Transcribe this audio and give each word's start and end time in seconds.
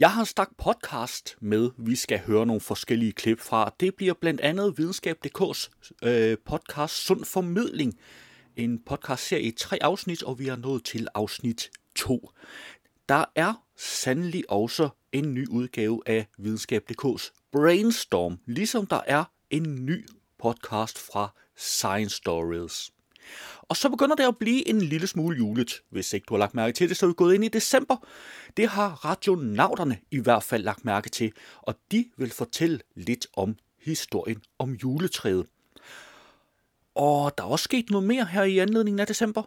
Jeg 0.00 0.12
har 0.12 0.20
en 0.20 0.26
stak 0.26 0.48
podcast 0.58 1.36
med, 1.40 1.70
vi 1.78 1.96
skal 1.96 2.18
høre 2.18 2.46
nogle 2.46 2.60
forskellige 2.60 3.12
klip 3.12 3.40
fra. 3.40 3.74
Det 3.80 3.94
bliver 3.94 4.14
blandt 4.14 4.40
andet 4.40 4.78
Videnskab.dk's 4.78 5.68
øh, 6.02 6.38
podcast 6.46 6.94
Sund 6.94 7.24
Formidling. 7.24 7.98
En 8.56 8.78
podcast 8.86 9.26
serie 9.26 9.42
i 9.42 9.50
tre 9.50 9.78
afsnit, 9.80 10.22
og 10.22 10.38
vi 10.38 10.48
er 10.48 10.56
nået 10.56 10.84
til 10.84 11.08
afsnit 11.14 11.70
2. 11.94 12.30
Der 13.08 13.24
er 13.34 13.66
sandelig 13.76 14.50
også 14.50 14.88
en 15.12 15.34
ny 15.34 15.48
udgave 15.48 16.02
af 16.06 16.26
Videnskab.dk's 16.38 17.30
Brainstorm, 17.52 18.38
ligesom 18.46 18.86
der 18.86 19.00
er 19.06 19.24
en 19.50 19.86
ny 19.86 20.08
podcast 20.38 20.98
fra 20.98 21.34
Science 21.56 22.16
Stories. 22.16 22.90
Og 23.62 23.76
så 23.76 23.88
begynder 23.88 24.16
det 24.16 24.24
at 24.24 24.36
blive 24.36 24.68
en 24.68 24.80
lille 24.80 25.06
smule 25.06 25.36
julet, 25.36 25.82
hvis 25.90 26.12
ikke 26.12 26.24
du 26.28 26.34
har 26.34 26.38
lagt 26.38 26.54
mærke 26.54 26.72
til 26.72 26.88
det, 26.88 26.96
så 26.96 27.06
er 27.06 27.08
vi 27.08 27.14
gået 27.14 27.34
ind 27.34 27.44
i 27.44 27.48
december. 27.48 27.96
Det 28.56 28.68
har 28.68 29.04
radionauterne 29.04 29.98
i 30.10 30.18
hvert 30.18 30.42
fald 30.42 30.62
lagt 30.62 30.84
mærke 30.84 31.08
til, 31.08 31.32
og 31.62 31.74
de 31.92 32.04
vil 32.16 32.30
fortælle 32.30 32.80
lidt 32.94 33.26
om 33.36 33.56
historien 33.82 34.42
om 34.58 34.72
juletræet. 34.72 35.46
Og 36.94 37.38
der 37.38 37.44
er 37.44 37.48
også 37.48 37.64
sket 37.64 37.90
noget 37.90 38.06
mere 38.06 38.24
her 38.24 38.42
i 38.42 38.58
anledningen 38.58 39.00
af 39.00 39.06
december, 39.06 39.42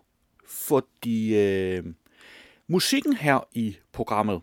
fordi 0.48 1.36
øh, 1.36 1.84
musikken 2.68 3.14
her 3.14 3.48
i 3.52 3.78
programmet, 3.92 4.42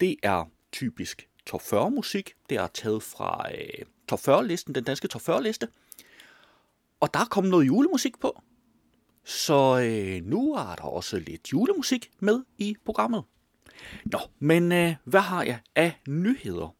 det 0.00 0.16
er 0.22 0.50
typisk 0.72 1.28
top 1.46 1.62
40 1.62 1.90
musik. 1.90 2.34
Det 2.50 2.56
er 2.56 2.66
taget 2.66 3.02
fra 3.02 3.50
øh, 3.54 3.84
top 4.08 4.20
40 4.20 4.46
listen, 4.46 4.74
den 4.74 4.84
danske 4.84 5.08
top 5.08 5.22
40 5.22 5.42
liste. 5.42 5.68
Og 7.00 7.14
der 7.14 7.20
er 7.20 7.24
kommet 7.24 7.50
noget 7.50 7.66
julemusik 7.66 8.20
på. 8.20 8.42
Så 9.28 9.80
øh, 9.80 10.24
nu 10.24 10.54
er 10.54 10.74
der 10.74 10.82
også 10.82 11.18
lidt 11.18 11.52
julemusik 11.52 12.10
med 12.20 12.42
i 12.58 12.76
programmet. 12.84 13.24
Nå, 14.04 14.18
men 14.38 14.72
øh, 14.72 14.94
hvad 15.04 15.20
har 15.20 15.42
jeg 15.42 15.58
af 15.74 16.00
nyheder? 16.08 16.74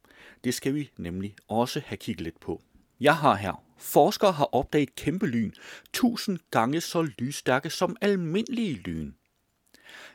Det 0.44 0.54
skal 0.54 0.74
vi 0.74 0.90
nemlig 0.96 1.36
også 1.48 1.82
have 1.86 1.96
kigget 1.96 2.20
lidt 2.20 2.40
på. 2.40 2.62
Jeg 3.00 3.16
har 3.16 3.34
her. 3.34 3.64
Forskere 3.78 4.32
har 4.32 4.54
opdaget 4.54 4.94
kæmpe 4.94 5.26
lyn, 5.26 5.52
1000 5.84 6.38
gange 6.50 6.80
så 6.80 7.02
lysstærke 7.02 7.70
som 7.70 7.96
almindelige 8.00 8.74
lyn. 8.74 9.12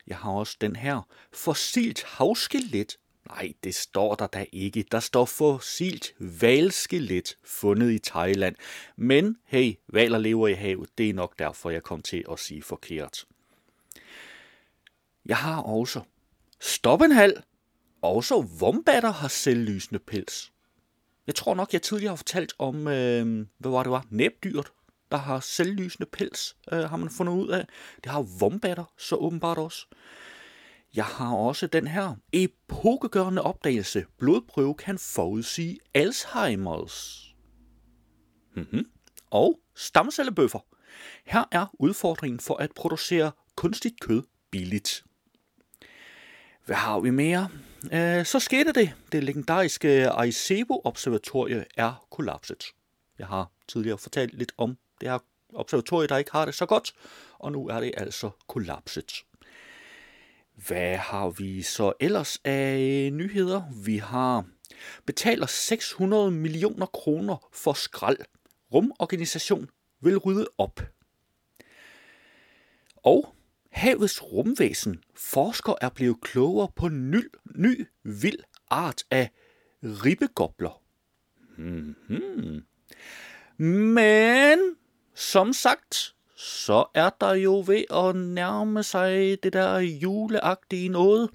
Jeg 0.07 0.17
har 0.17 0.31
også 0.31 0.57
den 0.61 0.75
her. 0.75 1.07
Fossilt 1.33 2.03
havskelet 2.03 2.97
Nej, 3.27 3.53
det 3.63 3.75
står 3.75 4.15
der 4.15 4.27
da 4.27 4.45
ikke. 4.51 4.85
Der 4.91 4.99
står 4.99 5.25
fossilt 5.25 6.13
valskelet 6.19 7.37
fundet 7.43 7.91
i 7.91 7.99
Thailand. 7.99 8.55
Men 8.95 9.37
hey, 9.45 9.73
valer 9.87 10.17
lever 10.17 10.47
i 10.47 10.53
havet. 10.53 10.89
Det 10.97 11.09
er 11.09 11.13
nok 11.13 11.39
derfor, 11.39 11.69
jeg 11.69 11.83
kom 11.83 12.01
til 12.01 12.25
at 12.31 12.39
sige 12.39 12.63
forkert. 12.63 13.25
Jeg 15.25 15.37
har 15.37 15.61
også 15.61 16.01
stoppenhal. 16.59 17.43
Også 18.01 18.41
vombatter 18.59 19.11
har 19.11 19.27
selvlysende 19.27 19.99
pels. 19.99 20.51
Jeg 21.27 21.35
tror 21.35 21.53
nok, 21.53 21.73
jeg 21.73 21.81
tidligere 21.81 22.11
har 22.11 22.15
fortalt 22.15 22.53
om, 22.59 22.87
øh, 22.87 23.45
hvad 23.57 23.71
var 23.71 23.83
det 23.83 23.91
var, 23.91 24.05
næbdyret, 24.09 24.71
der 25.11 25.17
har 25.17 25.39
selvlysende 25.39 26.09
pels, 26.11 26.55
øh, 26.71 26.79
har 26.79 26.97
man 26.97 27.09
fundet 27.09 27.33
ud 27.33 27.49
af. 27.49 27.67
Det 28.03 28.11
har 28.11 28.39
vombatter 28.39 28.83
så 28.97 29.15
åbenbart 29.15 29.57
også. 29.57 29.87
Jeg 30.95 31.05
har 31.05 31.35
også 31.35 31.67
den 31.67 31.87
her 31.87 32.15
epokegørende 32.31 33.41
opdagelse. 33.41 34.05
Blodprøve 34.17 34.75
kan 34.75 34.97
forudsige 34.97 35.79
Alzheimers. 35.93 37.27
Mm-hmm. 38.55 38.85
Og 39.29 39.59
stamcellebøffer. 39.75 40.59
Her 41.25 41.43
er 41.51 41.65
udfordringen 41.73 42.39
for 42.39 42.55
at 42.55 42.71
producere 42.75 43.31
kunstigt 43.55 43.99
kød 43.99 44.23
billigt. 44.51 45.03
Hvad 46.65 46.75
har 46.75 46.99
vi 46.99 47.09
mere? 47.09 47.49
Øh, 47.93 48.25
så 48.25 48.39
skete 48.39 48.73
det. 48.73 48.93
Det 49.11 49.23
legendariske 49.23 50.09
Arecibo-observatorie 50.09 51.65
er 51.77 52.07
kollapset. 52.11 52.63
Jeg 53.19 53.27
har 53.27 53.51
tidligere 53.67 53.97
fortalt 53.97 54.33
lidt 54.33 54.51
om 54.57 54.77
det 55.01 55.09
her 55.09 55.19
observatorie, 55.53 56.07
der 56.07 56.17
ikke 56.17 56.31
har 56.31 56.45
det 56.45 56.55
så 56.55 56.65
godt, 56.65 56.93
og 57.39 57.51
nu 57.51 57.67
er 57.67 57.79
det 57.79 57.91
altså 57.97 58.29
kollapset. 58.47 59.11
Hvad 60.55 60.97
har 60.97 61.29
vi 61.29 61.61
så 61.61 61.93
ellers 61.99 62.39
af 62.43 62.79
øh, 62.79 63.11
nyheder? 63.11 63.63
Vi 63.85 63.97
har 63.97 64.45
betaler 65.05 65.45
600 65.45 66.31
millioner 66.31 66.85
kroner 66.85 67.49
for 67.53 67.73
skrald. 67.73 68.17
Rumorganisation 68.73 69.69
vil 70.01 70.17
rydde 70.17 70.47
op. 70.57 70.81
Og 72.97 73.35
havets 73.71 74.23
rumvæsen. 74.23 75.03
Forsker 75.15 75.73
er 75.81 75.89
blevet 75.89 76.21
klogere 76.21 76.67
på 76.75 76.87
ny, 76.89 77.31
ny 77.55 77.87
vild 78.03 78.39
art 78.69 79.03
af 79.11 79.29
ribbegobler. 79.83 80.81
Mm-hmm. 81.57 82.63
Men 83.67 84.59
som 85.15 85.53
sagt, 85.53 86.15
så 86.43 86.85
er 86.93 87.09
der 87.21 87.33
jo 87.33 87.63
ved 87.67 87.83
at 87.91 88.15
nærme 88.15 88.83
sig 88.83 89.37
det 89.43 89.53
der 89.53 89.79
juleagtige 89.79 90.89
noget. 90.89 91.29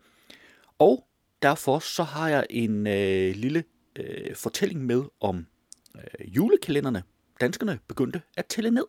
Og 0.79 1.07
derfor 1.43 1.79
så 1.79 2.03
har 2.03 2.29
jeg 2.29 2.47
en 2.51 2.87
øh, 2.87 3.35
lille 3.35 3.65
øh, 3.97 4.37
fortælling 4.37 4.87
med 4.87 5.05
om 5.21 5.47
øh, 5.95 6.37
julekalenderne. 6.37 7.03
Danskerne 7.41 7.79
begyndte 7.89 8.23
at 8.37 8.47
tælle 8.47 8.71
ned. 8.71 8.87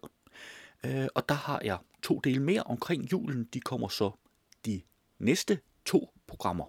Øh, 0.85 1.07
og 1.15 1.29
der 1.29 1.35
har 1.35 1.61
jeg 1.63 1.77
to 2.03 2.19
dele 2.23 2.39
mere 2.39 2.63
omkring 2.63 3.11
julen. 3.11 3.47
De 3.53 3.59
kommer 3.59 3.87
så 3.87 4.11
de 4.65 4.81
næste 5.19 5.59
to 5.85 6.13
programmer. 6.27 6.65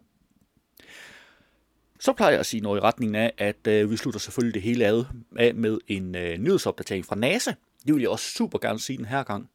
Så 2.01 2.13
plejer 2.13 2.31
jeg 2.31 2.41
at 2.41 2.47
sige 2.47 2.61
noget 2.61 2.81
i 2.81 2.83
retningen 2.83 3.15
af, 3.15 3.33
at 3.39 3.67
øh, 3.67 3.91
vi 3.91 3.97
slutter 3.97 4.21
selvfølgelig 4.21 4.55
det 4.55 4.63
hele 4.63 4.87
ad, 4.87 5.05
af 5.37 5.55
med 5.55 5.79
en 5.87 6.15
øh, 6.15 6.39
nyhedsopdatering 6.39 7.05
fra 7.05 7.17
NASA. 7.17 7.53
Det 7.87 7.95
vil 7.95 8.01
jeg 8.01 8.11
også 8.11 8.31
super 8.31 8.59
gerne 8.59 8.79
sige 8.79 8.97
den 8.97 9.05
her 9.05 9.23
gang. 9.23 9.51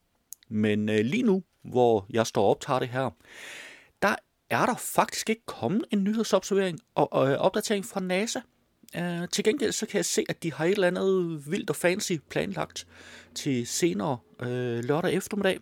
Men 0.50 0.90
øh, 0.90 1.00
lige 1.00 1.24
nu, 1.24 1.44
hvor 1.64 2.06
jeg 2.10 2.28
står 2.28 2.44
og 2.44 2.50
optager 2.50 2.80
det 2.80 2.90
her, 2.90 3.10
der 4.02 4.16
er 4.50 4.66
der 4.66 4.76
faktisk 4.76 5.30
ikke 5.30 5.46
kommet 5.46 5.86
en 5.92 6.04
nyhedsobservering 6.04 6.80
og, 6.96 7.14
og 7.14 7.32
øh, 7.32 7.38
opdatering 7.38 7.86
fra 7.86 8.00
NASA. 8.00 8.40
Øh, 8.98 9.30
til 9.32 9.44
gengæld 9.44 9.72
så 9.72 9.86
kan 9.86 9.98
jeg 9.98 10.06
se, 10.06 10.26
at 10.30 10.44
de 10.44 10.54
har 10.54 10.66
et 10.66 10.72
eller 10.72 10.88
andet 10.88 11.44
vildt 11.52 11.70
og 11.70 11.76
fancy 11.76 12.14
planlagt 12.30 12.88
til 13.36 13.68
senere 13.68 14.18
øh, 14.42 14.84
lørdag 14.84 15.14
eftermiddag. 15.14 15.60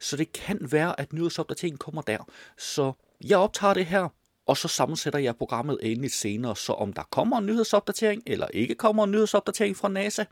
Så 0.00 0.16
det 0.16 0.32
kan 0.32 0.58
være, 0.60 1.00
at 1.00 1.12
nyhedsopdateringen 1.12 1.78
kommer 1.78 2.02
der. 2.02 2.18
Så 2.58 2.92
jeg 3.24 3.38
optager 3.38 3.74
det 3.74 3.86
her, 3.86 4.08
og 4.46 4.56
så 4.56 4.68
sammensætter 4.68 5.18
jeg 5.18 5.36
programmet 5.36 5.78
endeligt 5.82 6.14
senere. 6.14 6.56
Så 6.56 6.72
om 6.72 6.92
der 6.92 7.02
kommer 7.02 7.38
en 7.38 7.46
nyhedsopdatering, 7.46 8.22
eller 8.26 8.46
ikke 8.54 8.74
kommer 8.74 9.04
en 9.04 9.10
nyhedsopdatering 9.10 9.76
fra 9.76 9.88
NASA, 9.88 10.24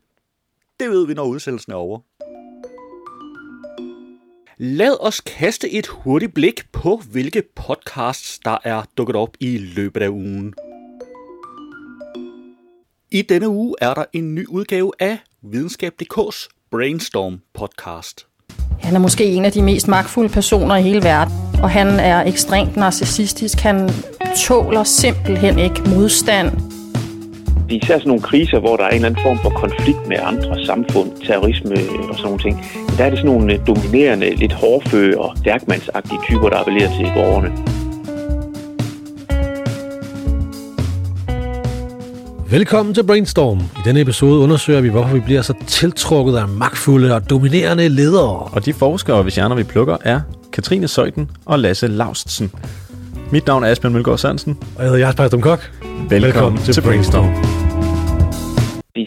det 0.80 0.90
ved 0.90 1.06
vi, 1.06 1.14
når 1.14 1.24
udsendelsen 1.24 1.72
er 1.72 1.76
over. 1.76 2.00
Lad 4.58 4.96
os 5.00 5.20
kaste 5.20 5.70
et 5.70 5.86
hurtigt 5.86 6.34
blik 6.34 6.72
på, 6.72 7.02
hvilke 7.10 7.42
podcasts, 7.54 8.38
der 8.38 8.58
er 8.64 8.82
dukket 8.96 9.16
op 9.16 9.36
i 9.40 9.58
løbet 9.58 10.02
af 10.02 10.08
ugen. 10.08 10.54
I 13.10 13.22
denne 13.22 13.48
uge 13.48 13.74
er 13.80 13.94
der 13.94 14.04
en 14.12 14.34
ny 14.34 14.46
udgave 14.46 14.92
af 15.00 15.18
Videnskab.dk's 15.42 16.48
Brainstorm 16.71 17.41
podcast. 17.54 18.27
Han 18.80 18.94
er 18.94 18.98
måske 18.98 19.24
en 19.24 19.44
af 19.44 19.53
de 19.53 19.62
mest 19.62 19.88
magtfulde 19.88 20.28
personer 20.28 20.77
i 20.77 20.82
hele 20.82 21.03
verden, 21.03 21.34
og 21.62 21.70
han 21.70 21.86
er 21.86 22.24
ekstremt 22.24 22.77
narcissistisk. 22.77 23.59
Han 23.59 23.91
tåler 24.47 24.84
simpelthen 24.84 25.59
ikke 25.59 25.82
modstand 25.97 26.53
især 27.71 27.99
sådan 27.99 28.09
nogle 28.09 28.22
kriser, 28.22 28.59
hvor 28.59 28.77
der 28.77 28.84
er 28.84 28.89
en 28.89 28.95
eller 28.95 29.09
anden 29.09 29.22
form 29.22 29.39
for 29.43 29.51
konflikt 29.51 30.09
med 30.09 30.16
andre 30.22 30.66
samfund, 30.66 31.11
terrorisme 31.27 31.75
og 32.11 32.15
sådan 32.16 32.25
nogle 32.25 32.39
ting, 32.39 32.66
der 32.99 33.05
er 33.05 33.11
det 33.11 33.19
sådan 33.19 33.31
nogle 33.31 33.53
øh, 33.53 33.66
dominerende, 33.66 34.34
lidt 34.34 34.53
hårdføge 34.53 35.21
og 35.21 35.37
stærkmandsagtige 35.39 36.19
typer, 36.28 36.49
der 36.49 36.57
appellerer 36.57 36.91
til 36.99 37.13
borgerne. 37.15 37.51
Velkommen 42.51 42.95
til 42.95 43.07
Brainstorm. 43.07 43.59
I 43.59 43.81
denne 43.84 44.01
episode 44.01 44.41
undersøger 44.41 44.81
vi, 44.81 44.89
hvorfor 44.89 45.15
vi 45.15 45.21
bliver 45.21 45.43
så 45.43 45.55
tiltrukket 45.66 46.37
af 46.37 46.49
magtfulde 46.49 47.15
og 47.15 47.31
dominerende 47.31 47.89
ledere. 47.89 48.39
Og 48.39 48.65
de 48.65 48.72
forskere, 48.72 49.22
hvis 49.22 49.34
hjerner 49.34 49.57
vi 49.57 49.63
plukker, 49.63 49.97
er 50.05 50.21
Katrine 50.53 50.89
Søjden 50.89 51.31
og 51.47 51.59
Lasse 51.59 51.87
Laustsen. 51.87 52.53
Mit 53.31 53.47
navn 53.47 53.65
er 53.65 53.69
Asbjørn 53.69 53.93
Mølgaard 53.93 54.19
Sandsen. 54.19 54.59
Og 54.77 54.83
jeg 54.83 54.91
hedder 54.91 55.07
Jasper 55.07 55.28
Kok. 55.28 55.84
Velkommen, 55.94 56.22
Velkommen 56.22 56.58
til, 56.58 56.74
til 56.74 56.82
Brainstorm. 56.86 57.24
Brainstorm 57.24 57.54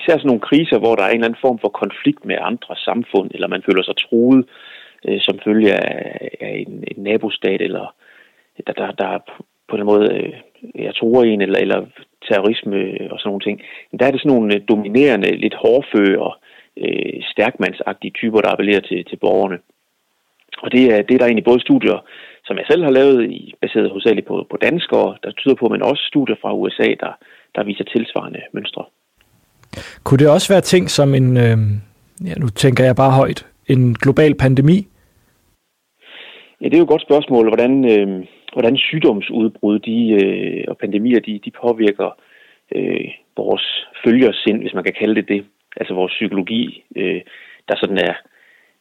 især 0.08 0.18
sådan 0.18 0.28
nogle 0.28 0.48
kriser, 0.50 0.78
hvor 0.80 0.96
der 0.96 1.04
er 1.04 1.10
en 1.10 1.16
eller 1.16 1.28
anden 1.28 1.46
form 1.46 1.60
for 1.60 1.72
konflikt 1.84 2.26
med 2.26 2.38
andre 2.42 2.76
samfund, 2.88 3.32
eller 3.34 3.48
man 3.48 3.64
føler 3.68 3.84
sig 3.84 3.96
truet 3.98 4.46
øh, 5.08 5.20
som 5.22 5.40
følge 5.46 5.74
af, 5.74 6.30
af 6.42 6.54
en, 6.68 6.74
en 6.92 7.04
nabostat, 7.04 7.62
eller 7.62 7.86
der, 8.68 8.74
der, 8.74 8.92
der 8.92 9.12
på 9.70 9.78
den 9.78 9.86
måde 9.86 10.06
øh, 10.16 10.34
jeg 10.86 10.96
tror 10.96 11.24
en, 11.24 11.42
eller, 11.42 11.60
eller 11.60 11.80
terrorisme 12.28 12.78
og 13.12 13.20
sådan 13.20 13.30
nogle 13.30 13.46
ting. 13.48 13.62
Men 13.90 14.00
der 14.00 14.06
er 14.06 14.12
det 14.12 14.22
sådan 14.22 14.36
nogle 14.36 14.56
øh, 14.56 14.62
dominerende, 14.70 15.36
lidt 15.44 15.58
hårdføre, 15.64 16.32
øh, 16.84 17.18
stærkmandsagtige 17.34 18.16
typer, 18.20 18.42
der 18.42 18.52
appellerer 18.52 18.84
til, 18.90 19.06
til 19.10 19.18
borgerne. 19.24 19.60
Og 20.64 20.72
det 20.72 20.84
er, 20.94 21.02
det 21.02 21.14
er 21.14 21.18
der 21.20 21.26
egentlig 21.26 21.50
både 21.52 21.62
studier, 21.68 21.98
som 22.48 22.58
jeg 22.58 22.66
selv 22.70 22.84
har 22.84 22.92
lavet, 22.92 23.32
i, 23.32 23.54
baseret 23.62 23.90
hovedsageligt 23.90 24.28
på, 24.28 24.36
på 24.52 24.58
danskere, 24.58 25.18
der 25.24 25.32
tyder 25.32 25.56
på, 25.56 25.68
men 25.70 25.82
også 25.82 26.04
studier 26.12 26.36
fra 26.42 26.56
USA, 26.62 26.88
der, 27.04 27.14
der 27.56 27.64
viser 27.64 27.84
tilsvarende 27.84 28.42
mønstre. 28.54 28.84
Kunne 30.04 30.20
det 30.20 30.30
også 30.30 30.54
være 30.54 30.62
ting 30.62 30.90
som 30.90 31.16
en, 31.16 31.38
øh, 31.38 31.58
ja, 32.28 32.34
nu 32.42 32.48
tænker 32.50 32.84
jeg 32.84 32.96
bare 32.96 33.12
højt, 33.22 33.46
en 33.68 33.94
global 33.94 34.36
pandemi? 34.36 34.88
Ja, 36.62 36.66
det 36.66 36.74
er 36.74 36.78
jo 36.78 36.84
et 36.84 36.96
godt 36.96 37.08
spørgsmål, 37.10 37.48
hvordan, 37.48 37.74
øh, 37.94 38.26
hvordan 38.54 38.78
sygdomsudbrud 38.78 39.80
de, 39.80 39.98
øh, 40.22 40.64
og 40.68 40.78
pandemier 40.78 41.20
de, 41.20 41.40
de 41.46 41.52
påvirker 41.62 42.10
øh, 42.76 43.08
vores 43.38 43.88
følgersind, 44.06 44.62
hvis 44.62 44.74
man 44.74 44.84
kan 44.84 44.94
kalde 45.00 45.16
det 45.16 45.28
det. 45.28 45.46
Altså 45.78 45.94
vores 45.94 46.12
psykologi, 46.12 46.84
øh, 46.96 47.22
der 47.68 47.76
sådan 47.78 47.98
er, 47.98 48.16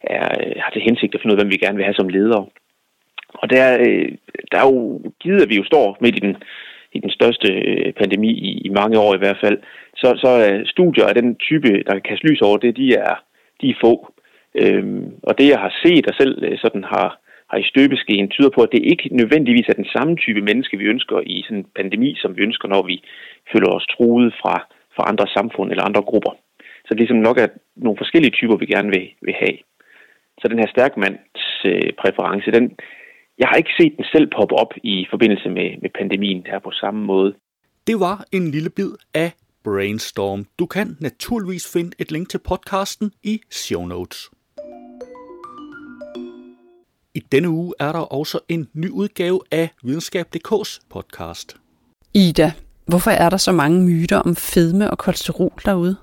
er, 0.01 0.21
har 0.63 0.71
til 0.73 0.83
hensigt 0.83 1.15
at 1.15 1.21
finde 1.21 1.35
ud 1.35 1.39
af, 1.39 1.45
hvem 1.45 1.53
vi 1.53 1.65
gerne 1.65 1.77
vil 1.77 1.85
have 1.85 1.95
som 2.01 2.09
ledere. 2.09 2.47
Og 3.35 3.51
der, 3.51 3.79
øh, 3.81 4.09
der 4.53 4.59
er 4.59 4.67
jo 4.73 5.01
givet, 5.21 5.43
at 5.43 5.49
vi 5.49 5.57
jo 5.57 5.65
står 5.65 5.97
midt 6.01 6.17
i 6.17 6.21
den, 6.21 6.37
i 6.93 6.99
den 7.01 7.11
største 7.11 7.49
øh, 7.53 7.93
pandemi 7.93 8.31
i, 8.31 8.61
i 8.67 8.69
mange 8.69 8.99
år 8.99 9.15
i 9.15 9.19
hvert 9.19 9.39
fald, 9.41 9.59
så, 9.97 10.09
så 10.23 10.29
er 10.29 10.63
studier 10.65 11.07
af 11.07 11.15
den 11.15 11.37
type, 11.37 11.83
der 11.87 11.93
kan 11.93 12.09
kaste 12.09 12.27
lys 12.27 12.41
over 12.41 12.57
det, 12.57 12.77
de 12.77 12.95
er, 12.95 13.15
de 13.61 13.71
er 13.71 13.81
få. 13.85 14.13
Øhm, 14.55 15.13
og 15.23 15.39
det, 15.39 15.49
jeg 15.49 15.59
har 15.59 15.73
set 15.85 16.07
og 16.07 16.15
selv 16.21 16.45
øh, 16.45 16.59
sådan 16.59 16.85
har, 16.85 17.09
har 17.51 17.59
i 17.59 17.71
støbeskeen, 17.73 18.29
tyder 18.29 18.51
på, 18.55 18.61
at 18.63 18.73
det 18.73 18.83
ikke 18.83 19.09
nødvendigvis 19.11 19.69
er 19.69 19.73
den 19.83 19.89
samme 19.97 20.17
type 20.17 20.41
menneske, 20.41 20.79
vi 20.79 20.85
ønsker 20.85 21.21
i 21.27 21.43
sådan 21.43 21.59
en 21.59 21.67
pandemi, 21.77 22.15
som 22.19 22.37
vi 22.37 22.43
ønsker, 22.43 22.69
når 22.69 22.83
vi 22.83 23.03
føler 23.53 23.69
os 23.69 23.87
truet 23.87 24.35
fra, 24.43 24.55
fra 24.97 25.09
andre 25.11 25.27
samfund 25.37 25.71
eller 25.71 25.85
andre 25.85 26.03
grupper. 26.03 26.33
Så 26.85 26.89
det 26.91 27.01
ligesom 27.01 27.17
nok 27.29 27.39
er 27.39 27.49
nogle 27.77 27.99
forskellige 27.99 28.37
typer, 28.39 28.57
vi 28.57 28.67
gerne 28.67 28.91
vil, 28.97 29.07
vil 29.23 29.35
have. 29.35 29.57
Så 30.41 30.49
den 30.49 30.59
her 30.59 30.71
stærkmands 30.75 31.45
øh, 31.65 31.93
præference, 32.03 32.51
den, 32.51 32.67
jeg 33.39 33.49
har 33.49 33.57
ikke 33.57 33.71
set 33.81 33.93
den 33.97 34.05
selv 34.13 34.31
poppe 34.37 34.55
op 34.55 34.73
i 34.83 35.07
forbindelse 35.11 35.49
med, 35.49 35.69
med 35.83 35.91
pandemien 35.99 36.43
her 36.47 36.59
på 36.59 36.71
samme 36.71 37.05
måde. 37.05 37.35
Det 37.87 38.01
var 38.01 38.25
en 38.33 38.51
lille 38.51 38.71
bid 38.71 38.91
af 39.15 39.33
Brainstorm. 39.65 40.47
Du 40.59 40.67
kan 40.67 40.97
naturligvis 41.01 41.73
finde 41.73 41.91
et 41.99 42.13
link 42.13 42.29
til 42.29 42.39
podcasten 42.39 43.13
i 43.23 43.41
show 43.51 43.87
notes. 43.87 44.31
I 47.15 47.21
denne 47.33 47.49
uge 47.49 47.75
er 47.81 47.93
der 47.93 47.99
også 47.99 48.39
en 48.49 48.69
ny 48.75 48.89
udgave 48.91 49.41
af 49.51 49.69
Videnskab.dk's 49.83 50.87
podcast. 50.91 51.57
Ida, 52.15 52.53
hvorfor 52.87 53.11
er 53.11 53.31
der 53.31 53.37
så 53.37 53.53
mange 53.53 53.85
myter 53.85 54.19
om 54.19 54.37
fedme 54.37 54.91
og 54.91 54.99
kolesterol 54.99 55.53
derude? 55.65 55.97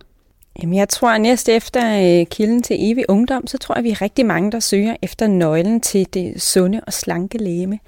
Jamen, 0.61 0.75
jeg 0.75 0.89
tror, 0.89 1.09
at 1.09 1.21
næst 1.21 1.49
efter 1.49 2.19
øh, 2.19 2.25
kilden 2.25 2.63
til 2.63 2.77
evig 2.79 3.05
ungdom, 3.09 3.47
så 3.47 3.57
tror 3.57 3.75
jeg, 3.75 3.79
at 3.79 3.83
vi 3.83 3.89
er 3.89 4.01
rigtig 4.01 4.25
mange, 4.25 4.51
der 4.51 4.59
søger 4.59 4.95
efter 5.01 5.27
nøglen 5.27 5.81
til 5.81 6.07
det 6.13 6.41
sunde 6.41 6.81
og 6.87 6.93
slanke 6.93 7.37
læme. 7.37 7.79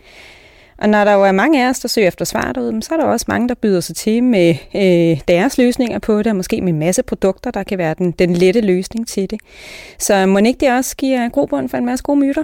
Og 0.77 0.89
når 0.89 1.03
der 1.03 1.13
jo 1.13 1.23
er 1.23 1.31
mange 1.31 1.65
af 1.65 1.69
os, 1.69 1.79
der 1.79 1.87
søger 1.87 2.07
efter 2.07 2.25
svar 2.25 2.51
derude, 2.51 2.83
så 2.83 2.93
er 2.93 2.97
der 2.97 3.05
også 3.05 3.25
mange, 3.27 3.49
der 3.49 3.55
byder 3.55 3.79
sig 3.79 3.95
til 3.95 4.23
med 4.23 4.55
øh, 4.75 5.21
deres 5.27 5.57
løsninger 5.57 5.99
på 5.99 6.17
det, 6.17 6.27
og 6.27 6.35
måske 6.35 6.61
med 6.61 6.73
en 6.73 6.79
masse 6.79 7.03
produkter, 7.03 7.51
der 7.51 7.63
kan 7.63 7.77
være 7.77 7.95
den, 7.97 8.11
den 8.11 8.33
lette 8.33 8.61
løsning 8.61 9.07
til 9.07 9.29
det. 9.29 9.39
Så 9.99 10.25
må 10.25 10.39
ikke 10.39 10.59
det 10.59 10.71
også 10.71 10.95
give 10.95 11.29
grobund 11.29 11.69
for 11.69 11.77
en 11.77 11.85
masse 11.85 12.03
gode 12.03 12.19
myter? 12.19 12.43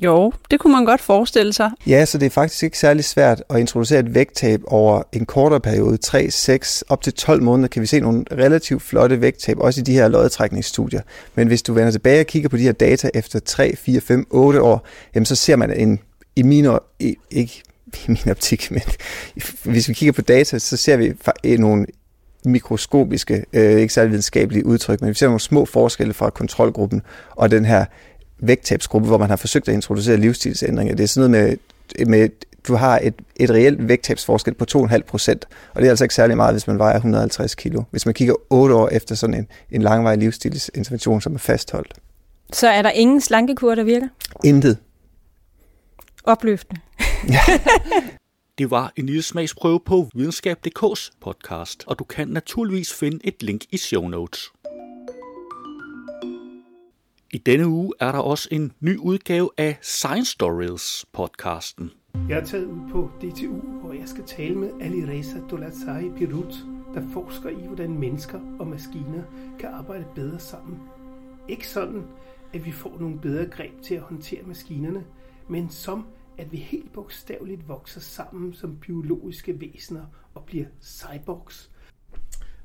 Jo, 0.00 0.32
det 0.50 0.60
kunne 0.60 0.72
man 0.72 0.84
godt 0.84 1.00
forestille 1.00 1.52
sig. 1.52 1.70
Ja, 1.86 2.04
så 2.04 2.18
det 2.18 2.26
er 2.26 2.30
faktisk 2.30 2.62
ikke 2.62 2.78
særlig 2.78 3.04
svært 3.04 3.42
at 3.50 3.58
introducere 3.58 4.00
et 4.00 4.14
vægttab 4.14 4.60
over 4.66 5.02
en 5.12 5.26
kortere 5.26 5.60
periode, 5.60 5.96
3, 5.96 6.30
6, 6.30 6.84
op 6.88 7.02
til 7.02 7.12
12 7.12 7.42
måneder, 7.42 7.68
kan 7.68 7.82
vi 7.82 7.86
se 7.86 8.00
nogle 8.00 8.24
relativt 8.32 8.82
flotte 8.82 9.20
vægttab, 9.20 9.58
også 9.58 9.80
i 9.80 9.84
de 9.84 9.92
her 9.92 10.08
lodtrækningsstudier. 10.08 11.00
Men 11.34 11.48
hvis 11.48 11.62
du 11.62 11.72
vender 11.72 11.90
tilbage 11.90 12.20
og 12.20 12.26
kigger 12.26 12.48
på 12.48 12.56
de 12.56 12.62
her 12.62 12.72
data 12.72 13.10
efter 13.14 13.38
3, 13.40 13.76
4, 13.76 14.00
5, 14.00 14.26
8 14.30 14.62
år, 14.62 14.86
jamen 15.14 15.26
så 15.26 15.34
ser 15.34 15.56
man 15.56 15.72
en, 15.72 16.00
i 16.36 16.42
min, 16.42 16.66
ikke 17.30 17.62
i 17.94 18.08
min 18.08 18.28
optik, 18.30 18.70
men 18.70 18.82
hvis 19.72 19.88
vi 19.88 19.94
kigger 19.94 20.12
på 20.12 20.22
data, 20.22 20.58
så 20.58 20.76
ser 20.76 20.96
vi 20.96 21.12
eh, 21.44 21.58
nogle 21.58 21.86
mikroskopiske, 22.44 23.44
øh, 23.52 23.80
ikke 23.80 23.94
særlig 23.94 24.10
videnskabelige 24.10 24.66
udtryk, 24.66 25.00
men 25.00 25.08
vi 25.08 25.14
ser 25.14 25.26
nogle 25.26 25.40
små 25.40 25.64
forskelle 25.64 26.14
fra 26.14 26.30
kontrolgruppen 26.30 27.02
og 27.30 27.50
den 27.50 27.64
her 27.64 27.84
vægttabsgruppe, 28.40 29.08
hvor 29.08 29.18
man 29.18 29.30
har 29.30 29.36
forsøgt 29.36 29.68
at 29.68 29.74
introducere 29.74 30.16
livsstilsændringer. 30.16 30.94
Det 30.94 31.02
er 31.02 31.08
sådan 31.08 31.30
noget 31.30 31.58
med, 31.98 32.06
med 32.06 32.28
du 32.68 32.74
har 32.74 32.98
et, 33.02 33.14
et 33.36 33.50
reelt 33.50 33.88
vægttabsforskel 33.88 34.54
på 34.54 34.66
2,5 34.76 35.02
procent, 35.02 35.48
og 35.74 35.80
det 35.80 35.86
er 35.86 35.90
altså 35.90 36.04
ikke 36.04 36.14
særlig 36.14 36.36
meget, 36.36 36.54
hvis 36.54 36.66
man 36.66 36.78
vejer 36.78 36.96
150 36.96 37.54
kilo. 37.54 37.82
Hvis 37.90 38.06
man 38.06 38.14
kigger 38.14 38.34
8 38.50 38.74
år 38.74 38.88
efter 38.88 39.14
sådan 39.14 39.34
en, 39.34 39.48
en 39.70 39.82
langvarig 39.82 40.18
livsstilsintervention, 40.18 41.20
som 41.20 41.34
er 41.34 41.38
fastholdt. 41.38 41.94
Så 42.52 42.68
er 42.68 42.82
der 42.82 42.90
ingen 42.90 43.20
slankekur, 43.20 43.74
der 43.74 43.82
virker? 43.82 44.08
Intet. 44.44 44.78
Opløftende. 46.24 46.80
Det 48.58 48.70
var 48.70 48.92
en 48.96 49.06
lille 49.06 49.22
smagsprøve 49.22 49.80
på 49.80 50.08
videnskab.dk's 50.14 51.10
podcast, 51.20 51.84
og 51.86 51.98
du 51.98 52.04
kan 52.04 52.28
naturligvis 52.28 52.92
finde 52.92 53.18
et 53.24 53.42
link 53.42 53.62
i 53.70 53.76
show 53.76 54.08
notes. 54.08 54.52
I 57.32 57.38
denne 57.38 57.68
uge 57.68 57.92
er 58.00 58.12
der 58.12 58.18
også 58.18 58.48
en 58.52 58.72
ny 58.80 58.96
udgave 58.96 59.50
af 59.58 59.78
Science 59.82 60.32
Stories 60.32 61.06
podcasten. 61.12 61.90
Jeg 62.28 62.38
er 62.38 62.44
taget 62.44 62.66
ud 62.66 62.90
på 62.90 63.10
DTU, 63.20 63.60
hvor 63.60 63.92
jeg 63.92 64.08
skal 64.08 64.24
tale 64.24 64.54
med 64.54 64.70
Alireza 64.80 65.40
Dolatsai 65.50 66.10
Pirut, 66.18 66.54
der 66.94 67.02
forsker 67.12 67.48
i, 67.48 67.66
hvordan 67.66 67.98
mennesker 67.98 68.40
og 68.58 68.66
maskiner 68.66 69.22
kan 69.58 69.68
arbejde 69.68 70.04
bedre 70.14 70.38
sammen. 70.38 70.78
Ikke 71.48 71.68
sådan, 71.68 72.02
at 72.54 72.64
vi 72.64 72.72
får 72.72 72.96
nogle 73.00 73.18
bedre 73.18 73.46
greb 73.46 73.82
til 73.82 73.94
at 73.94 74.02
håndtere 74.02 74.42
maskinerne, 74.42 75.04
men 75.48 75.70
som 75.70 76.06
at 76.38 76.52
vi 76.52 76.56
helt 76.56 76.92
bogstaveligt 76.92 77.68
vokser 77.68 78.00
sammen 78.00 78.54
som 78.54 78.76
biologiske 78.76 79.60
væsener 79.60 80.04
og 80.34 80.44
bliver 80.44 80.66
cyborgs, 80.82 81.70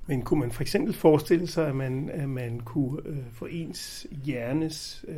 men 0.07 0.21
kunne 0.21 0.39
man 0.39 0.51
for 0.51 0.61
eksempel 0.61 0.93
forestille 0.93 1.47
sig, 1.47 1.67
at 1.67 1.75
man, 1.75 2.09
at 2.09 2.29
man 2.29 2.59
kunne 2.59 3.01
øh, 3.05 3.17
få 3.31 3.45
ens 3.45 4.07
hjernes 4.25 5.05
øh, 5.07 5.15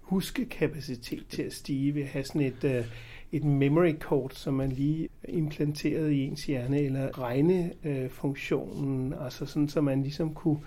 huskekapacitet 0.00 1.26
til 1.28 1.42
at 1.42 1.52
stige 1.52 1.94
ved 1.94 2.02
at 2.02 2.08
have 2.08 2.24
sådan 2.24 2.40
et, 2.40 2.64
øh, 2.64 2.84
et 3.32 3.44
memory 3.44 3.94
card, 3.98 4.30
som 4.34 4.54
man 4.54 4.72
lige 4.72 5.08
implanterede 5.28 6.14
i 6.14 6.20
ens 6.24 6.46
hjerne, 6.46 6.80
eller 6.80 7.18
regnefunktionen, 7.18 9.12
øh, 9.12 9.24
altså 9.24 9.46
sådan, 9.46 9.68
så 9.68 9.80
man 9.80 10.02
ligesom 10.02 10.34
kunne 10.34 10.58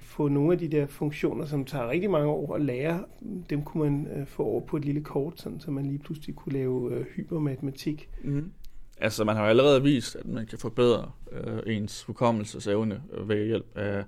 få 0.00 0.28
nogle 0.28 0.52
af 0.52 0.58
de 0.58 0.68
der 0.68 0.86
funktioner, 0.86 1.46
som 1.46 1.64
tager 1.64 1.90
rigtig 1.90 2.10
mange 2.10 2.28
år 2.28 2.54
at 2.54 2.60
lære, 2.60 3.04
dem 3.50 3.62
kunne 3.62 3.90
man 3.90 4.06
øh, 4.16 4.26
få 4.26 4.42
over 4.42 4.60
på 4.60 4.76
et 4.76 4.84
lille 4.84 5.00
kort, 5.00 5.40
sådan, 5.40 5.60
så 5.60 5.70
man 5.70 5.86
lige 5.86 5.98
pludselig 5.98 6.36
kunne 6.36 6.52
lave 6.52 6.94
øh, 6.94 7.06
hypermatematik. 7.16 8.08
Mm. 8.24 8.52
Altså, 9.00 9.24
man 9.24 9.36
har 9.36 9.46
allerede 9.46 9.82
vist, 9.82 10.16
at 10.16 10.26
man 10.26 10.46
kan 10.46 10.58
forbedre 10.58 11.10
øh, 11.32 11.76
ens 11.76 12.02
hukommelsesevne 12.02 13.02
øh, 13.12 13.28
ved 13.28 13.46
hjælp 13.46 13.66
af 13.76 14.04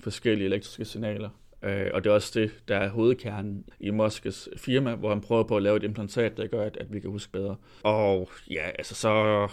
forskellige 0.00 0.46
elektriske 0.46 0.84
signaler. 0.84 1.30
Øh, 1.62 1.90
og 1.94 2.04
det 2.04 2.10
er 2.10 2.14
også 2.14 2.40
det, 2.40 2.50
der 2.68 2.76
er 2.76 2.88
hovedkernen 2.88 3.64
i 3.80 3.90
Muskes 3.90 4.48
firma, 4.56 4.94
hvor 4.94 5.08
han 5.08 5.20
prøver 5.20 5.42
på 5.42 5.56
at 5.56 5.62
lave 5.62 5.76
et 5.76 5.82
implantat, 5.82 6.36
der 6.36 6.46
gør, 6.46 6.64
at, 6.64 6.76
at 6.76 6.92
vi 6.92 7.00
kan 7.00 7.10
huske 7.10 7.32
bedre. 7.32 7.56
Og 7.82 8.30
ja, 8.50 8.70
altså 8.78 8.94
så 8.94 9.48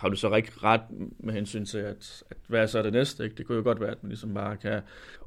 har 0.00 0.08
du 0.08 0.16
så 0.16 0.34
ikke 0.34 0.52
ret 0.62 0.80
med 1.18 1.34
hensyn 1.34 1.64
til, 1.64 1.78
at, 1.78 2.22
at 2.30 2.36
hvad 2.46 2.60
er 2.60 2.66
så 2.66 2.82
det 2.82 2.92
næste? 2.92 3.24
Ikke? 3.24 3.36
Det 3.36 3.46
kunne 3.46 3.58
jo 3.58 3.64
godt 3.64 3.80
være, 3.80 3.90
at 3.90 4.02
man 4.02 4.10
ligesom 4.10 4.34
bare 4.34 4.56
kan 4.56 4.80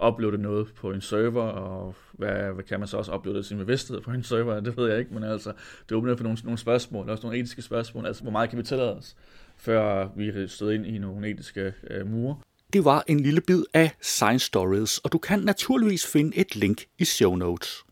uploade 0.07 0.37
noget 0.37 0.67
på 0.75 0.91
en 0.91 1.01
server, 1.01 1.43
og 1.43 1.95
hvad, 2.11 2.53
hvad 2.53 2.63
kan 2.63 2.79
man 2.79 2.87
så 2.87 2.97
også 2.97 3.15
uploade 3.15 3.43
sin 3.43 3.57
bevidsthed 3.57 4.01
på 4.01 4.11
en 4.11 4.23
server? 4.23 4.59
Det 4.59 4.77
ved 4.77 4.89
jeg 4.89 4.99
ikke, 4.99 5.13
men 5.13 5.23
altså, 5.23 5.53
det 5.89 5.97
åbner 5.97 6.15
for 6.15 6.23
nogle, 6.23 6.37
nogle 6.43 6.57
spørgsmål, 6.57 7.09
også 7.09 7.23
nogle 7.23 7.39
etiske 7.39 7.61
spørgsmål. 7.61 8.05
Altså, 8.05 8.21
hvor 8.21 8.31
meget 8.31 8.49
kan 8.49 8.59
vi 8.59 8.63
tillade 8.63 8.97
os, 8.97 9.15
før 9.57 10.09
vi 10.15 10.47
stod 10.47 10.73
ind 10.73 10.85
i 10.85 10.97
nogle 10.97 11.29
etiske 11.29 11.73
øh, 11.89 12.07
mure? 12.07 12.37
Det 12.73 12.85
var 12.85 13.03
en 13.07 13.19
lille 13.19 13.41
bid 13.41 13.63
af 13.73 13.91
Science 14.01 14.45
Stories, 14.45 14.97
og 14.97 15.11
du 15.11 15.17
kan 15.17 15.39
naturligvis 15.39 16.07
finde 16.07 16.37
et 16.37 16.55
link 16.55 16.85
i 16.99 17.05
show 17.05 17.35
notes. 17.35 17.83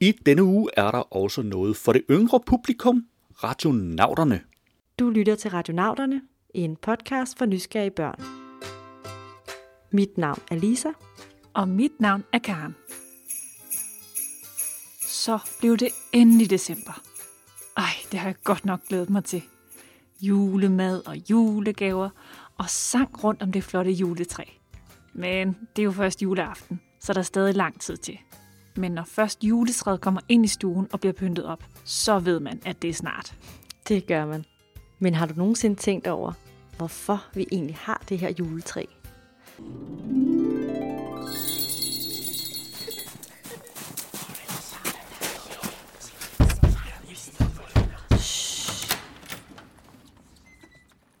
I 0.00 0.12
denne 0.26 0.42
uge 0.42 0.70
er 0.76 0.90
der 0.90 1.16
også 1.16 1.42
noget 1.42 1.76
for 1.76 1.92
det 1.92 2.02
yngre 2.10 2.40
publikum, 2.46 3.04
Radionauterne. 3.44 4.40
Du 4.98 5.10
lytter 5.10 5.34
til 5.34 5.50
Radionauterne, 5.50 6.22
en 6.54 6.76
podcast 6.76 7.38
for 7.38 7.46
nysgerrige 7.46 7.90
børn. 7.90 8.22
Mit 9.90 10.18
navn 10.18 10.38
er 10.50 10.54
Lisa. 10.54 10.88
Og 11.54 11.68
mit 11.68 12.00
navn 12.00 12.24
er 12.32 12.38
Karen. 12.38 12.76
Så 15.00 15.38
blev 15.58 15.76
det 15.76 15.88
endelig 16.12 16.50
december. 16.50 17.02
Ej, 17.76 17.92
det 18.12 18.18
har 18.20 18.28
jeg 18.28 18.36
godt 18.44 18.64
nok 18.64 18.80
glædet 18.88 19.10
mig 19.10 19.24
til. 19.24 19.42
Julemad 20.20 21.06
og 21.06 21.16
julegaver, 21.30 22.10
og 22.58 22.70
sang 22.70 23.24
rundt 23.24 23.42
om 23.42 23.52
det 23.52 23.64
flotte 23.64 23.90
juletræ. 23.90 24.44
Men 25.12 25.56
det 25.76 25.82
er 25.82 25.84
jo 25.84 25.92
først 25.92 26.22
juleaften, 26.22 26.80
så 27.00 27.12
der 27.12 27.18
er 27.18 27.24
stadig 27.24 27.54
lang 27.54 27.80
tid 27.80 27.96
til. 27.96 28.18
Men 28.78 28.92
når 28.92 29.04
først 29.04 29.44
juletræet 29.44 30.00
kommer 30.00 30.20
ind 30.28 30.44
i 30.44 30.48
stuen 30.48 30.88
og 30.92 31.00
bliver 31.00 31.12
pyntet 31.12 31.44
op, 31.44 31.64
så 31.84 32.18
ved 32.18 32.40
man, 32.40 32.60
at 32.64 32.82
det 32.82 32.90
er 32.90 32.94
snart. 32.94 33.34
Det 33.88 34.06
gør 34.06 34.26
man. 34.26 34.44
Men 34.98 35.14
har 35.14 35.26
du 35.26 35.34
nogensinde 35.36 35.76
tænkt 35.76 36.06
over, 36.06 36.32
hvorfor 36.76 37.24
vi 37.34 37.46
egentlig 37.52 37.76
har 37.76 38.02
det 38.08 38.18
her 38.18 38.32
juletræ? 38.38 38.84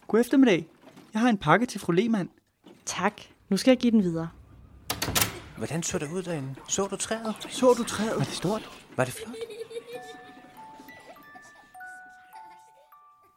God 0.08 0.20
eftermiddag. 0.20 0.66
Jeg 1.12 1.20
har 1.20 1.28
en 1.28 1.38
pakke 1.38 1.66
til 1.66 1.80
fru 1.80 1.92
Lehmann. 1.92 2.30
Tak. 2.86 3.20
Nu 3.48 3.56
skal 3.56 3.70
jeg 3.70 3.78
give 3.78 3.92
den 3.92 4.02
videre. 4.02 4.28
Hvordan 5.58 5.82
så 5.82 5.98
det 5.98 6.12
ud 6.12 6.22
derinde? 6.22 6.54
Så 6.68 6.86
du 6.86 6.96
træet? 6.96 7.34
Så 7.50 7.74
du 7.78 7.84
træet? 7.84 8.18
Var 8.18 8.24
det 8.24 8.32
stort? 8.32 8.70
Var 8.96 9.04
det 9.04 9.14
flot? 9.14 9.36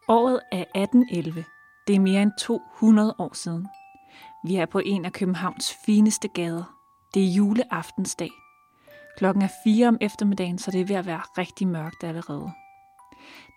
Året 0.08 0.40
er 0.52 0.62
1811. 0.62 1.46
Det 1.88 1.96
er 1.96 2.00
mere 2.00 2.22
end 2.22 2.32
200 2.40 3.16
år 3.20 3.34
siden. 3.34 3.68
Vi 4.46 4.56
er 4.56 4.66
på 4.66 4.80
en 4.80 5.06
af 5.06 5.14
Københavns 5.14 5.74
fineste 5.86 6.28
gader. 6.28 6.78
Det 7.14 7.24
er 7.24 7.34
juleaftensdag. 7.34 8.32
Klokken 9.18 9.42
er 9.42 9.50
4 9.64 9.88
om 9.88 9.98
eftermiddagen, 10.02 10.58
så 10.58 10.72
det 10.72 10.82
er 10.82 10.86
ved 10.86 10.96
at 10.96 11.06
være 11.06 11.22
rigtig 11.38 11.68
mørkt 11.68 12.04
allerede. 12.04 12.52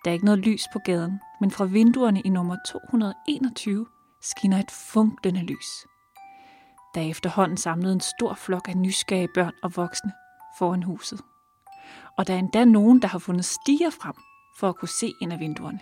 Der 0.04 0.10
er 0.10 0.12
ikke 0.12 0.24
noget 0.24 0.40
lys 0.40 0.64
på 0.72 0.78
gaden, 0.78 1.20
men 1.40 1.50
fra 1.50 1.64
vinduerne 1.64 2.20
i 2.20 2.28
nummer 2.28 2.56
221 2.66 3.86
skinner 4.20 4.58
et 4.58 4.70
funklende 4.70 5.40
lys. 5.40 5.86
Der 6.94 7.00
efterhånden 7.00 7.56
samlede 7.56 7.92
en 7.92 8.00
stor 8.00 8.34
flok 8.34 8.68
af 8.68 8.76
nysgerrige 8.76 9.28
børn 9.34 9.52
og 9.62 9.76
voksne 9.76 10.12
foran 10.58 10.82
huset. 10.82 11.20
Og 12.18 12.26
der 12.26 12.34
er 12.34 12.38
endda 12.38 12.64
nogen, 12.64 13.02
der 13.02 13.08
har 13.08 13.18
fundet 13.18 13.44
stiger 13.44 13.90
frem 13.90 14.14
for 14.58 14.68
at 14.68 14.76
kunne 14.76 14.88
se 14.88 15.12
ind 15.22 15.32
af 15.32 15.40
vinduerne. 15.40 15.80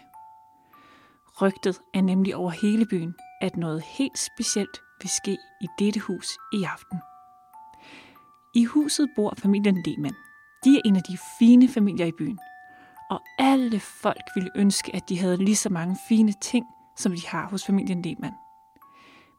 Rygtet 1.40 1.80
er 1.94 2.00
nemlig 2.00 2.36
over 2.36 2.50
hele 2.50 2.86
byen, 2.86 3.14
at 3.40 3.56
noget 3.56 3.82
helt 3.82 4.18
specielt 4.18 4.80
vil 5.02 5.10
ske 5.10 5.38
i 5.60 5.66
dette 5.78 6.00
hus 6.00 6.28
i 6.52 6.64
aften. 6.64 6.98
I 8.54 8.64
huset 8.64 9.08
bor 9.16 9.34
familien 9.38 9.82
Lehmann. 9.82 10.16
De 10.64 10.76
er 10.76 10.80
en 10.84 10.96
af 10.96 11.02
de 11.02 11.18
fine 11.38 11.68
familier 11.68 12.06
i 12.06 12.12
byen. 12.18 12.38
Og 13.10 13.20
alle 13.38 13.80
folk 13.80 14.30
ville 14.34 14.50
ønske, 14.54 14.96
at 14.96 15.08
de 15.08 15.18
havde 15.18 15.36
lige 15.36 15.56
så 15.56 15.68
mange 15.68 15.96
fine 16.08 16.32
ting, 16.32 16.66
som 16.96 17.12
de 17.12 17.26
har 17.26 17.48
hos 17.48 17.66
familien 17.66 18.02
Lehmann. 18.02 18.34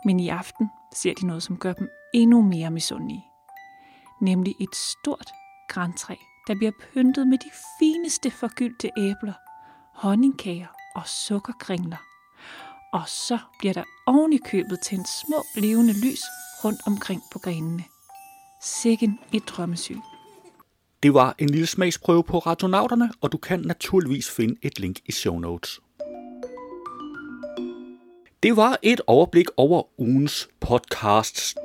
Men 0.06 0.20
i 0.20 0.30
aften 0.30 0.70
ser 0.96 1.14
de 1.14 1.28
noget, 1.28 1.44
som 1.44 1.58
gør 1.58 1.74
dem 1.74 1.90
endnu 2.14 2.42
mere 2.42 2.72
misundelige. 2.72 3.26
Nemlig 4.22 4.56
et 4.60 4.76
stort 4.76 5.32
græntræ, 5.70 6.16
der 6.48 6.56
bliver 6.56 6.72
pyntet 6.94 7.28
med 7.28 7.38
de 7.38 7.50
fineste 7.80 8.32
forgyldte 8.32 8.90
æbler, 8.98 9.34
honningkager 9.94 10.68
og 10.96 11.08
sukkerkringler. 11.08 11.98
Og 12.94 13.04
så 13.08 13.40
bliver 13.60 13.74
der 13.74 13.84
oven 14.08 14.34
i 14.34 14.38
købet 14.38 14.80
tændt 14.84 15.08
små 15.10 15.44
levende 15.56 15.94
lys 15.94 16.22
rundt 16.64 16.82
omkring 16.88 17.22
på 17.32 17.40
grenene. 17.40 17.84
Sikken 18.62 19.20
et 19.34 19.44
drømmesyn. 19.48 20.00
Det 21.04 21.14
var 21.14 21.36
en 21.40 21.50
lille 21.50 21.68
smagsprøve 21.68 22.24
på 22.24 22.40
Radionauterne, 22.40 23.12
og 23.22 23.32
du 23.32 23.38
kan 23.38 23.60
naturligvis 23.60 24.32
finde 24.32 24.56
et 24.62 24.80
link 24.80 25.00
i 25.06 25.12
show 25.12 25.40
notes. 25.40 25.80
Det 28.44 28.58
var 28.58 28.80
et 28.82 29.02
overblik 29.08 29.46
over 29.58 30.00
ugens 30.02 30.50
podcasts. 30.60 31.56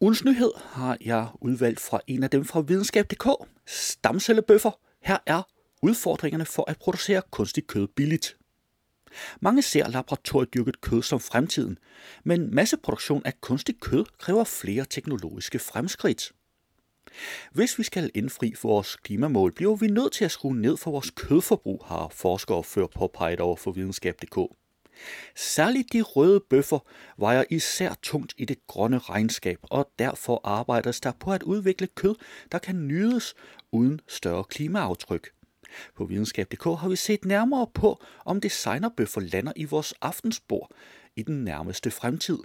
Ugens 0.00 0.24
nyhed 0.24 0.50
har 0.56 0.96
jeg 1.00 1.28
udvalgt 1.40 1.80
fra 1.80 2.00
en 2.06 2.22
af 2.22 2.30
dem 2.30 2.44
fra 2.44 2.60
videnskab.dk. 2.60 3.28
Stamcellebøffer. 3.66 4.70
Her 5.02 5.18
er 5.26 5.42
udfordringerne 5.82 6.44
for 6.44 6.70
at 6.70 6.78
producere 6.78 7.22
kunstigt 7.30 7.66
kød 7.66 7.88
billigt. 7.88 8.36
Mange 9.40 9.62
ser 9.62 9.88
laboratoriedyrket 9.88 10.80
kød 10.80 11.02
som 11.02 11.20
fremtiden, 11.20 11.78
men 12.24 12.54
masseproduktion 12.54 13.22
af 13.24 13.40
kunstigt 13.40 13.80
kød 13.80 14.04
kræver 14.18 14.44
flere 14.44 14.84
teknologiske 14.84 15.58
fremskridt. 15.58 16.32
Hvis 17.52 17.78
vi 17.78 17.82
skal 17.82 18.10
indfri 18.14 18.54
vores 18.62 18.96
klimamål, 18.96 19.52
bliver 19.52 19.76
vi 19.76 19.86
nødt 19.86 20.12
til 20.12 20.24
at 20.24 20.30
skrue 20.30 20.56
ned 20.56 20.76
for 20.76 20.90
vores 20.90 21.10
kødforbrug, 21.10 21.84
har 21.86 22.08
forskere 22.12 22.64
før 22.64 22.86
påpeget 22.86 23.40
over 23.40 23.56
for 23.56 23.70
videnskab.dk. 23.70 24.38
Særligt 25.36 25.92
de 25.92 26.02
røde 26.02 26.40
bøffer 26.50 26.78
vejer 27.16 27.44
især 27.50 27.94
tungt 28.02 28.34
i 28.38 28.44
det 28.44 28.66
grønne 28.66 28.98
regnskab, 28.98 29.58
og 29.62 29.90
derfor 29.98 30.40
arbejdes 30.44 31.00
der 31.00 31.12
på 31.20 31.32
at 31.32 31.42
udvikle 31.42 31.86
kød, 31.86 32.14
der 32.52 32.58
kan 32.58 32.88
nydes 32.88 33.34
uden 33.72 34.00
større 34.08 34.44
klimaaftryk. 34.44 35.30
På 35.96 36.04
videnskab.dk 36.04 36.64
har 36.64 36.88
vi 36.88 36.96
set 36.96 37.24
nærmere 37.24 37.66
på, 37.74 38.02
om 38.24 38.40
designerbøffer 38.40 39.20
lander 39.20 39.52
i 39.56 39.64
vores 39.64 39.94
aftensbord 40.00 40.70
i 41.16 41.22
den 41.22 41.44
nærmeste 41.44 41.90
fremtid. 41.90 42.38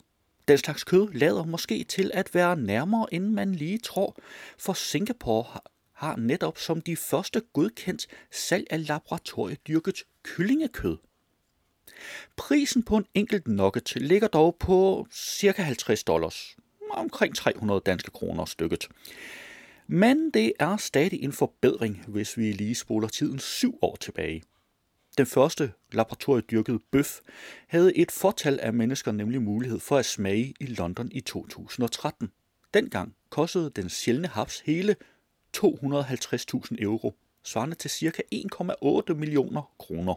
Den 0.48 0.58
slags 0.58 0.84
kød 0.84 1.14
lader 1.14 1.46
måske 1.46 1.84
til 1.84 2.12
at 2.14 2.36
være 2.36 2.56
nærmere, 2.56 3.14
end 3.14 3.30
man 3.30 3.56
lige 3.56 3.78
tror, 3.78 4.16
for 4.58 4.74
Singapore 4.74 5.60
har 5.94 6.16
netop 6.16 6.58
som 6.58 6.82
de 6.82 6.96
første 6.96 7.42
godkendt 7.54 8.08
salg 8.32 8.68
af 8.70 8.88
laboratoriedyrket 8.88 10.04
kyllingekød. 10.24 10.98
Prisen 12.36 12.84
på 12.84 12.98
en 12.98 13.06
enkelt 13.14 13.48
nugget 13.48 13.96
ligger 13.96 14.28
dog 14.28 14.56
på 14.60 15.08
ca. 15.14 15.62
50 15.62 16.04
dollars, 16.04 16.56
omkring 16.92 17.36
300 17.36 17.82
danske 17.86 18.12
kroner 18.12 18.46
stykket. 18.46 18.88
Men 19.88 20.32
det 20.32 20.54
er 20.60 20.78
stadig 20.78 21.24
en 21.24 21.34
forbedring, 21.34 22.06
hvis 22.08 22.38
vi 22.38 22.52
lige 22.52 22.76
spoler 22.76 23.08
tiden 23.08 23.40
syv 23.40 23.80
år 23.82 23.96
tilbage. 23.96 24.44
Den 25.18 25.26
første 25.26 25.72
laboratoriedyrkede 25.92 26.80
bøf 26.92 27.20
havde 27.68 27.98
et 27.98 28.12
fortal 28.12 28.60
af 28.60 28.74
mennesker 28.74 29.12
nemlig 29.12 29.42
mulighed 29.42 29.80
for 29.80 29.98
at 29.98 30.06
smage 30.06 30.54
i 30.60 30.66
London 30.66 31.12
i 31.12 31.22
2013. 31.22 32.32
Dengang 32.74 33.16
kostede 33.30 33.70
den 33.70 33.90
sjældne 33.90 34.28
haps 34.28 34.60
hele 34.60 34.96
250.000 35.58 36.76
euro, 36.80 37.16
svarende 37.44 37.76
til 37.76 37.92
ca. 37.92 38.22
1,8 38.34 39.14
millioner 39.14 39.72
kroner. 39.80 40.16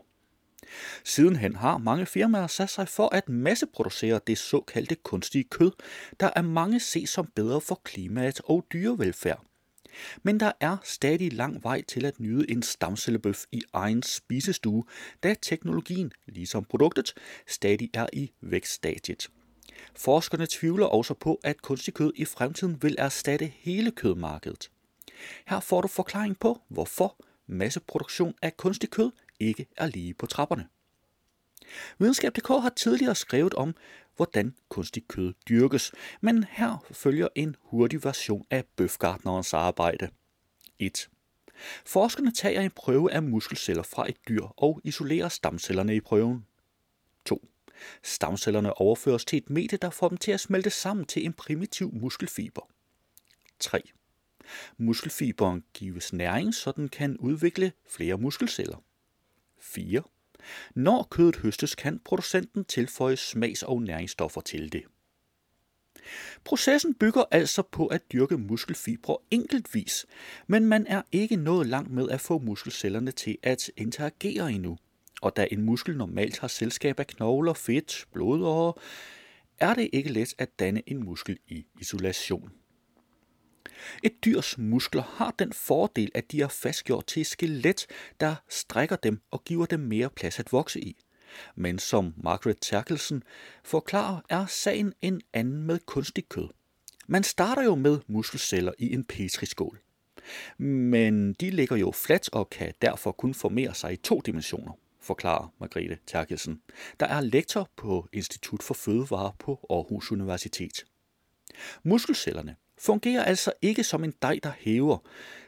Sidenhen 1.04 1.56
har 1.56 1.78
mange 1.78 2.06
firmaer 2.06 2.46
sat 2.46 2.70
sig 2.70 2.88
for 2.88 3.08
at 3.14 3.28
masseproducere 3.28 4.20
det 4.26 4.38
såkaldte 4.38 4.94
kunstige 4.94 5.44
kød, 5.44 5.72
der 6.20 6.30
er 6.36 6.42
mange 6.42 6.80
ses 6.80 7.10
som 7.10 7.26
bedre 7.34 7.60
for 7.60 7.80
klimaet 7.84 8.40
og 8.44 8.66
dyrevelfærd. 8.72 9.47
Men 10.22 10.40
der 10.40 10.52
er 10.60 10.76
stadig 10.84 11.32
lang 11.32 11.64
vej 11.64 11.82
til 11.82 12.04
at 12.04 12.20
nyde 12.20 12.50
en 12.50 12.62
stamcellebøf 12.62 13.44
i 13.52 13.62
egen 13.72 14.02
spisestue, 14.02 14.84
da 15.22 15.34
teknologien, 15.42 16.12
ligesom 16.26 16.64
produktet, 16.64 17.14
stadig 17.46 17.90
er 17.94 18.06
i 18.12 18.30
vækststadiet. 18.40 19.30
Forskerne 19.96 20.46
tvivler 20.50 20.86
også 20.86 21.14
på, 21.14 21.40
at 21.44 21.62
kunstig 21.62 21.94
kød 21.94 22.12
i 22.16 22.24
fremtiden 22.24 22.82
vil 22.82 22.94
erstatte 22.98 23.52
hele 23.56 23.90
kødmarkedet. 23.90 24.70
Her 25.46 25.60
får 25.60 25.80
du 25.80 25.88
forklaring 25.88 26.38
på, 26.38 26.60
hvorfor 26.68 27.16
masseproduktion 27.46 28.34
af 28.42 28.56
kunstig 28.56 28.90
kød 28.90 29.10
ikke 29.40 29.66
er 29.76 29.86
lige 29.86 30.14
på 30.14 30.26
trapperne. 30.26 30.68
Videnskab.dk 31.98 32.48
har 32.48 32.72
tidligere 32.76 33.14
skrevet 33.14 33.54
om, 33.54 33.74
hvordan 34.16 34.54
kunstig 34.68 35.08
kød 35.08 35.34
dyrkes, 35.48 35.92
men 36.20 36.44
her 36.50 36.84
følger 36.90 37.28
en 37.34 37.56
hurtig 37.60 38.04
version 38.04 38.46
af 38.50 38.64
bøfgartnerens 38.76 39.54
arbejde. 39.54 40.08
1. 40.78 41.08
Forskerne 41.86 42.32
tager 42.32 42.60
en 42.60 42.70
prøve 42.70 43.12
af 43.12 43.22
muskelceller 43.22 43.82
fra 43.82 44.08
et 44.08 44.16
dyr 44.28 44.44
og 44.56 44.80
isolerer 44.84 45.28
stamcellerne 45.28 45.96
i 45.96 46.00
prøven. 46.00 46.46
2. 47.24 47.48
Stamcellerne 48.02 48.80
overføres 48.80 49.24
til 49.24 49.36
et 49.36 49.50
medie, 49.50 49.78
der 49.78 49.90
får 49.90 50.08
dem 50.08 50.18
til 50.18 50.32
at 50.32 50.40
smelte 50.40 50.70
sammen 50.70 51.06
til 51.06 51.24
en 51.24 51.32
primitiv 51.32 51.90
muskelfiber. 51.94 52.62
3. 53.60 53.82
Muskelfiberen 54.76 55.64
gives 55.74 56.12
næring, 56.12 56.54
så 56.54 56.72
den 56.72 56.88
kan 56.88 57.16
udvikle 57.16 57.72
flere 57.88 58.16
muskelceller. 58.16 58.76
4. 59.60 60.02
Når 60.74 61.06
kødet 61.10 61.36
høstes, 61.36 61.74
kan 61.74 62.00
producenten 62.04 62.64
tilføje 62.64 63.16
smags- 63.16 63.62
og 63.62 63.82
næringsstoffer 63.82 64.40
til 64.40 64.72
det. 64.72 64.82
Processen 66.44 66.94
bygger 66.94 67.24
altså 67.30 67.62
på 67.62 67.86
at 67.86 68.12
dyrke 68.12 68.38
muskelfibre 68.38 69.16
enkeltvis, 69.30 70.06
men 70.46 70.66
man 70.66 70.86
er 70.86 71.02
ikke 71.12 71.36
nået 71.36 71.66
langt 71.66 71.90
med 71.90 72.08
at 72.08 72.20
få 72.20 72.38
muskelcellerne 72.38 73.12
til 73.12 73.38
at 73.42 73.70
interagere 73.76 74.52
endnu. 74.52 74.78
Og 75.22 75.36
da 75.36 75.46
en 75.50 75.62
muskel 75.62 75.96
normalt 75.96 76.38
har 76.38 76.48
selskab 76.48 77.00
af 77.00 77.06
knogler, 77.06 77.52
fedt, 77.52 78.04
blodårer, 78.12 78.72
er 79.58 79.74
det 79.74 79.90
ikke 79.92 80.12
let 80.12 80.34
at 80.38 80.58
danne 80.58 80.82
en 80.86 81.04
muskel 81.04 81.38
i 81.46 81.66
isolation. 81.80 82.52
Et 84.02 84.24
dyrs 84.24 84.58
muskler 84.58 85.02
har 85.02 85.34
den 85.38 85.52
fordel, 85.52 86.10
at 86.14 86.32
de 86.32 86.42
er 86.42 86.48
fastgjort 86.48 87.06
til 87.06 87.20
et 87.20 87.26
skelet, 87.26 87.86
der 88.20 88.34
strækker 88.48 88.96
dem 88.96 89.20
og 89.30 89.44
giver 89.44 89.66
dem 89.66 89.80
mere 89.80 90.10
plads 90.10 90.38
at 90.38 90.52
vokse 90.52 90.80
i. 90.80 90.96
Men 91.54 91.78
som 91.78 92.14
Margaret 92.16 92.56
Terkelsen 92.60 93.22
forklarer, 93.64 94.20
er 94.28 94.46
sagen 94.46 94.92
en 95.02 95.20
anden 95.32 95.62
med 95.62 95.78
kunstig 95.86 96.28
kød. 96.28 96.48
Man 97.06 97.22
starter 97.22 97.62
jo 97.62 97.74
med 97.74 97.98
muskelceller 98.06 98.72
i 98.78 98.92
en 98.92 99.04
petriskål. 99.04 99.80
Men 100.58 101.32
de 101.32 101.50
ligger 101.50 101.76
jo 101.76 101.90
fladt 101.90 102.28
og 102.32 102.50
kan 102.50 102.74
derfor 102.82 103.12
kun 103.12 103.34
formere 103.34 103.74
sig 103.74 103.92
i 103.92 103.96
to 103.96 104.20
dimensioner, 104.20 104.72
forklarer 105.00 105.54
Margrethe 105.60 105.98
Terkelsen, 106.06 106.62
der 107.00 107.06
er 107.06 107.20
lektor 107.20 107.70
på 107.76 108.08
Institut 108.12 108.62
for 108.62 108.74
Fødevare 108.74 109.32
på 109.38 109.66
Aarhus 109.70 110.12
Universitet. 110.12 110.84
Muskelcellerne 111.82 112.56
fungerer 112.78 113.24
altså 113.24 113.52
ikke 113.62 113.84
som 113.84 114.04
en 114.04 114.14
dej, 114.22 114.40
der 114.42 114.52
hæver. 114.58 114.98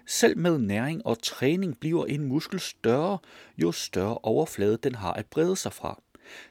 Selv 0.07 0.39
med 0.39 0.59
næring 0.59 1.07
og 1.07 1.23
træning 1.23 1.81
bliver 1.81 2.07
en 2.07 2.25
muskel 2.25 2.61
større, 2.61 3.19
jo 3.59 3.73
større 3.73 4.19
overflade 4.19 4.77
den 4.77 4.95
har 4.95 5.13
at 5.13 5.27
brede 5.27 5.57
sig 5.57 5.73
fra. 5.73 6.03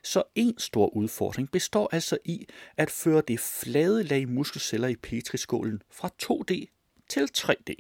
Så 0.04 0.24
en 0.36 0.58
stor 0.58 0.96
udfordring 0.96 1.52
består 1.52 1.90
altså 1.92 2.18
i 2.26 2.46
at 2.78 2.92
føre 2.92 3.22
det 3.28 3.40
flade 3.40 4.04
lag 4.04 4.30
muskelceller 4.30 4.88
i 4.88 4.96
petriskålen 4.96 5.82
fra 5.92 6.10
2D 6.24 6.66
til 7.10 7.28
3D. 7.38 7.76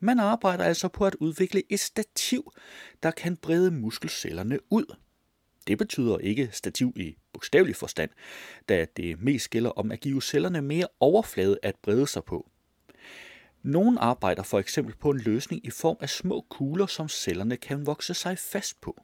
Man 0.00 0.18
arbejder 0.18 0.64
altså 0.64 0.88
på 0.88 1.06
at 1.06 1.14
udvikle 1.14 1.62
et 1.68 1.80
stativ, 1.80 2.52
der 3.02 3.10
kan 3.10 3.36
brede 3.36 3.70
muskelcellerne 3.70 4.58
ud. 4.70 4.94
Det 5.68 5.78
betyder 5.78 6.18
ikke 6.18 6.48
stativ 6.52 6.92
i 6.96 7.16
bogstavelig 7.32 7.76
forstand, 7.76 8.10
da 8.68 8.86
det 8.96 9.22
mest 9.22 9.50
gælder 9.50 9.70
om 9.70 9.92
at 9.92 10.00
give 10.00 10.22
cellerne 10.22 10.62
mere 10.62 10.86
overflade 11.00 11.58
at 11.62 11.76
brede 11.82 12.06
sig 12.06 12.24
på. 12.24 12.50
Nogle 13.62 14.00
arbejder 14.00 14.42
for 14.42 14.58
eksempel 14.58 14.94
på 14.96 15.10
en 15.10 15.18
løsning 15.18 15.66
i 15.66 15.70
form 15.70 15.96
af 16.00 16.08
små 16.08 16.46
kugler, 16.50 16.86
som 16.86 17.08
cellerne 17.08 17.56
kan 17.56 17.86
vokse 17.86 18.14
sig 18.14 18.38
fast 18.38 18.80
på. 18.80 19.02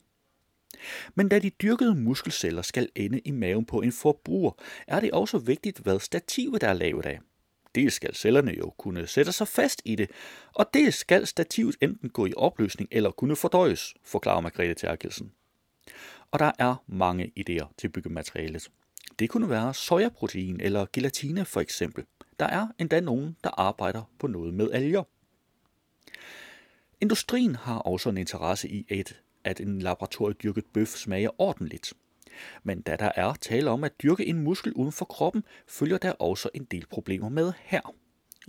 Men 1.15 1.29
da 1.29 1.39
de 1.39 1.51
dyrkede 1.51 1.95
muskelceller 1.95 2.63
skal 2.63 2.89
ende 2.95 3.19
i 3.19 3.31
maven 3.31 3.65
på 3.65 3.81
en 3.81 3.93
forbruger, 3.93 4.53
er 4.89 5.01
det 5.01 5.11
også 5.11 5.39
vigtigt, 5.39 5.79
hvad 5.79 6.01
stativet 6.01 6.63
er 6.63 6.73
lavet 6.73 7.07
af. 7.07 7.21
Dels 7.75 7.95
skal 7.95 8.15
cellerne 8.15 8.53
jo 8.59 8.71
kunne 8.79 9.07
sætte 9.07 9.33
sig 9.33 9.49
fast 9.49 9.83
i 9.85 9.97
det, 9.97 10.11
og 10.55 10.71
dels 10.75 10.95
skal 10.95 11.27
stativet 11.27 11.77
enten 11.81 12.11
gå 12.11 12.27
i 12.27 12.33
opløsning 12.37 12.89
eller 12.93 13.11
kunne 13.11 13.37
fordøjes, 13.37 13.95
forklarer 14.05 14.41
Margrethe 14.41 14.75
Terkelsen. 14.75 15.33
Og 16.35 16.41
der 16.41 16.53
er 16.59 16.85
mange 16.87 17.33
idéer 17.41 17.75
til 17.79 17.89
byggematerialet. 17.89 18.71
Det 19.19 19.31
kunne 19.31 19.51
være 19.51 19.75
sojaprotein 19.75 20.61
eller 20.61 20.87
gelatine 20.93 21.45
for 21.45 21.61
eksempel. 21.61 22.05
Der 22.41 22.47
er 22.47 22.67
endda 22.79 23.01
nogen, 23.01 23.37
der 23.45 23.51
arbejder 23.51 24.03
på 24.19 24.27
noget 24.27 24.55
med 24.55 24.71
alger. 24.73 25.03
Industrien 27.01 27.55
har 27.55 27.79
også 27.79 28.09
en 28.09 28.17
interesse 28.17 28.69
i, 28.69 28.87
at, 28.91 29.21
at 29.45 29.61
en 29.61 29.83
laboratoriedyrket 29.83 30.65
bøf 30.73 30.89
smager 30.89 31.41
ordentligt. 31.41 31.93
Men 32.63 32.81
da 32.81 32.97
der 32.97 33.11
er 33.17 33.35
tale 33.35 33.71
om 33.71 33.85
at 33.85 34.03
dyrke 34.03 34.27
en 34.27 34.39
muskel 34.39 34.73
uden 34.73 34.93
for 34.93 35.05
kroppen, 35.05 35.45
følger 35.69 35.99
der 35.99 36.13
også 36.13 36.49
en 36.55 36.65
del 36.65 36.87
problemer 36.87 37.29
med 37.29 37.53
her. 37.61 37.95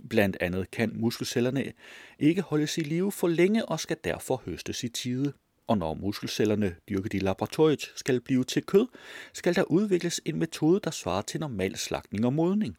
Blandt 0.08 0.36
andet 0.40 0.70
kan 0.70 0.92
muskelcellerne 0.94 1.72
ikke 2.18 2.42
holdes 2.42 2.78
i 2.78 2.80
live 2.80 3.12
for 3.12 3.28
længe 3.28 3.66
og 3.66 3.80
skal 3.80 3.96
derfor 4.04 4.42
høstes 4.44 4.84
i 4.84 4.88
tide. 4.88 5.32
Og 5.66 5.78
når 5.78 5.94
muskelcellerne 5.94 6.76
dyrket 6.88 7.14
i 7.14 7.18
laboratoriet 7.18 7.92
skal 7.96 8.20
blive 8.20 8.44
til 8.44 8.62
kød, 8.62 8.86
skal 9.32 9.54
der 9.54 9.62
udvikles 9.62 10.20
en 10.24 10.38
metode, 10.38 10.80
der 10.84 10.90
svarer 10.90 11.22
til 11.22 11.40
normal 11.40 11.76
slagtning 11.76 12.26
og 12.26 12.32
modning. 12.32 12.76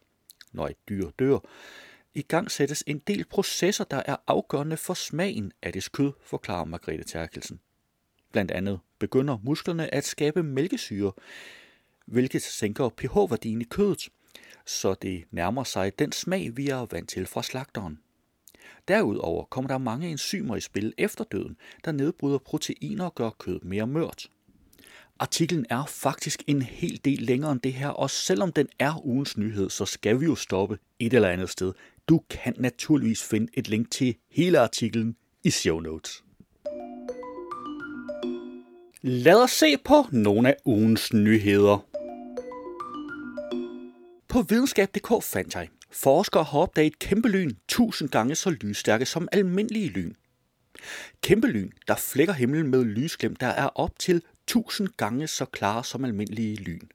Når 0.52 0.68
et 0.68 0.88
dyr 0.88 1.10
dør, 1.18 1.38
i 2.14 2.22
gang 2.22 2.50
sættes 2.50 2.84
en 2.86 2.98
del 2.98 3.24
processer, 3.24 3.84
der 3.84 4.02
er 4.06 4.16
afgørende 4.26 4.76
for 4.76 4.94
smagen 4.94 5.52
af 5.62 5.72
dets 5.72 5.88
kød, 5.88 6.12
forklarer 6.22 6.64
Margrethe 6.64 7.04
Terkelsen. 7.04 7.60
Blandt 8.32 8.50
andet 8.50 8.80
begynder 8.98 9.38
musklerne 9.42 9.94
at 9.94 10.04
skabe 10.04 10.42
mælkesyre, 10.42 11.12
hvilket 12.06 12.42
sænker 12.42 12.88
pH-værdien 12.88 13.60
i 13.60 13.64
kødet, 13.64 14.08
så 14.66 14.94
det 14.94 15.24
nærmer 15.30 15.64
sig 15.64 15.98
den 15.98 16.12
smag, 16.12 16.56
vi 16.56 16.68
er 16.68 16.86
vant 16.90 17.08
til 17.08 17.26
fra 17.26 17.42
slagteren. 17.42 17.98
Derudover 18.88 19.44
kommer 19.44 19.68
der 19.68 19.78
mange 19.78 20.08
enzymer 20.08 20.56
i 20.56 20.60
spil 20.60 20.94
efter 20.98 21.24
døden, 21.24 21.56
der 21.84 21.92
nedbryder 21.92 22.38
proteiner 22.38 23.04
og 23.04 23.14
gør 23.14 23.30
kød 23.30 23.60
mere 23.62 23.86
mørt. 23.86 24.30
Artiklen 25.18 25.66
er 25.70 25.84
faktisk 25.86 26.42
en 26.46 26.62
hel 26.62 27.00
del 27.04 27.22
længere 27.22 27.52
end 27.52 27.60
det 27.60 27.72
her, 27.72 27.88
og 27.88 28.10
selvom 28.10 28.52
den 28.52 28.68
er 28.78 29.06
ugens 29.06 29.36
nyhed, 29.36 29.70
så 29.70 29.84
skal 29.84 30.20
vi 30.20 30.24
jo 30.24 30.34
stoppe 30.34 30.78
et 30.98 31.14
eller 31.14 31.28
andet 31.28 31.50
sted. 31.50 31.72
Du 32.08 32.20
kan 32.30 32.54
naturligvis 32.58 33.22
finde 33.22 33.48
et 33.54 33.68
link 33.68 33.90
til 33.90 34.16
hele 34.30 34.58
artiklen 34.60 35.16
i 35.44 35.50
show 35.50 35.80
notes. 35.80 36.24
Lad 39.02 39.42
os 39.42 39.50
se 39.50 39.76
på 39.84 40.06
nogle 40.12 40.48
af 40.48 40.56
ugens 40.64 41.12
nyheder. 41.12 41.86
På 44.28 44.42
videnskab.dk 44.42 45.22
fandt 45.22 45.54
jeg, 45.54 45.68
forskere 45.90 46.44
har 46.44 46.58
opdaget 46.58 46.98
kæmpe 46.98 47.28
lyn 47.28 47.50
1000 47.50 48.08
gange 48.08 48.34
så 48.34 48.50
lysstærke 48.50 49.06
som 49.06 49.28
almindelige 49.32 49.88
lyn. 49.88 50.14
Kæmpe 51.22 51.46
lyn, 51.46 51.70
der 51.88 51.94
flækker 51.94 52.34
himlen 52.34 52.68
med 52.68 52.84
lysglem, 52.84 53.36
der 53.36 53.46
er 53.46 53.66
op 53.66 53.98
til 53.98 54.22
1000 54.46 54.88
gange 54.96 55.26
så 55.26 55.44
klare 55.44 55.84
som 55.84 56.04
almindelige 56.04 56.56
lyn. 56.56 56.88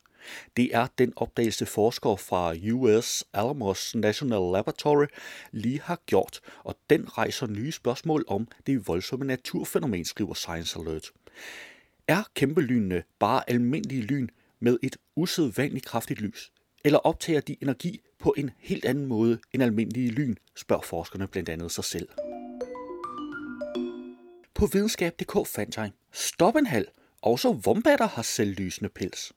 Det 0.57 0.75
er 0.75 0.87
den 0.97 1.13
opdagelse 1.15 1.65
forskere 1.65 2.17
fra 2.17 2.53
US 2.71 3.23
Alamos 3.33 3.95
National 3.95 4.51
Laboratory 4.53 5.05
lige 5.51 5.81
har 5.81 5.99
gjort, 6.05 6.39
og 6.63 6.75
den 6.89 7.17
rejser 7.17 7.47
nye 7.47 7.71
spørgsmål 7.71 8.25
om 8.27 8.47
det 8.67 8.87
voldsomme 8.87 9.25
naturfænomen, 9.25 10.05
skriver 10.05 10.33
Science 10.33 10.79
Alert. 10.79 11.11
Er 12.07 12.23
kæmpelynene 12.33 13.03
bare 13.19 13.49
almindelige 13.49 14.01
lyn 14.01 14.27
med 14.59 14.77
et 14.83 14.97
usædvanligt 15.15 15.85
kraftigt 15.85 16.21
lys? 16.21 16.51
Eller 16.85 16.99
optager 16.99 17.41
de 17.41 17.55
energi 17.61 18.01
på 18.23 18.33
en 18.37 18.51
helt 18.57 18.85
anden 18.85 19.05
måde 19.05 19.39
end 19.53 19.63
almindelige 19.63 20.11
lyn, 20.11 20.35
spørger 20.55 20.81
forskerne 20.81 21.27
blandt 21.27 21.49
andet 21.49 21.71
sig 21.71 21.83
selv. 21.83 22.07
På 24.53 24.65
videnskab.dk 24.65 25.47
fandt 25.47 25.77
jeg, 25.77 25.91
stop 26.11 26.55
en 26.55 26.65
halv, 26.65 26.87
også 27.21 27.51
vombatter 27.51 28.07
har 28.07 28.21
selvlysende 28.21 28.89
pels. 28.89 29.33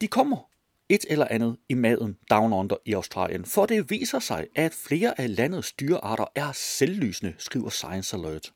De 0.00 0.08
kommer 0.08 0.50
et 0.88 1.04
eller 1.10 1.28
andet 1.30 1.56
i 1.68 1.74
maden 1.74 2.16
down 2.30 2.52
under 2.52 2.76
i 2.84 2.92
Australien, 2.92 3.44
for 3.44 3.66
det 3.66 3.90
viser 3.90 4.18
sig, 4.18 4.46
at 4.54 4.74
flere 4.74 5.20
af 5.20 5.36
landets 5.36 5.72
dyrearter 5.72 6.24
er 6.34 6.52
selvlysende, 6.52 7.34
skriver 7.38 7.70
Science 7.70 8.16
Alert. 8.16 8.52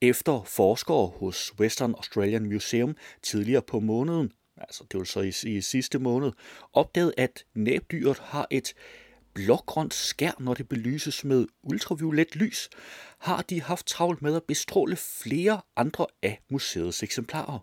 Efter 0.00 0.42
forskere 0.46 1.06
hos 1.06 1.54
Western 1.60 1.94
Australian 1.94 2.46
Museum 2.46 2.96
tidligere 3.22 3.62
på 3.62 3.80
måneden, 3.80 4.32
altså 4.60 4.84
det 4.92 4.98
vil 4.98 5.06
så 5.06 5.20
i, 5.20 5.56
i 5.56 5.60
sidste 5.60 5.98
måned, 5.98 6.32
opdagede, 6.72 7.12
at 7.16 7.44
næbdyret 7.54 8.18
har 8.18 8.46
et 8.50 8.74
blågrønt 9.34 9.94
skær, 9.94 10.32
når 10.38 10.54
det 10.54 10.68
belyses 10.68 11.24
med 11.24 11.46
ultraviolet 11.62 12.36
lys, 12.36 12.68
har 13.18 13.42
de 13.42 13.62
haft 13.62 13.86
travlt 13.86 14.22
med 14.22 14.36
at 14.36 14.42
bestråle 14.42 14.96
flere 14.96 15.60
andre 15.76 16.06
af 16.22 16.40
museets 16.48 17.02
eksemplarer. 17.02 17.58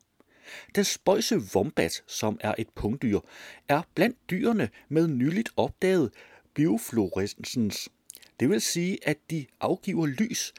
Den 0.75 0.83
spøjse 0.83 1.37
wombat, 1.55 2.03
som 2.07 2.37
er 2.41 2.53
et 2.57 2.69
pungdyr, 2.75 3.19
er 3.67 3.81
blandt 3.95 4.17
dyrene 4.29 4.69
med 4.89 5.07
nyligt 5.07 5.49
opdaget 5.57 6.11
biofluorescens. 6.53 7.89
Det 8.39 8.49
vil 8.49 8.61
sige, 8.61 8.97
at 9.07 9.17
de 9.29 9.45
afgiver 9.59 10.05
lys, 10.05 10.53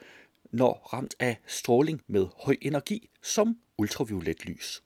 når 0.51 0.89
ramt 0.93 1.15
af 1.19 1.37
stråling 1.47 2.01
med 2.07 2.27
høj 2.45 2.55
energi, 2.61 3.09
som 3.21 3.57
ultraviolet 3.77 4.45
lys. 4.45 4.83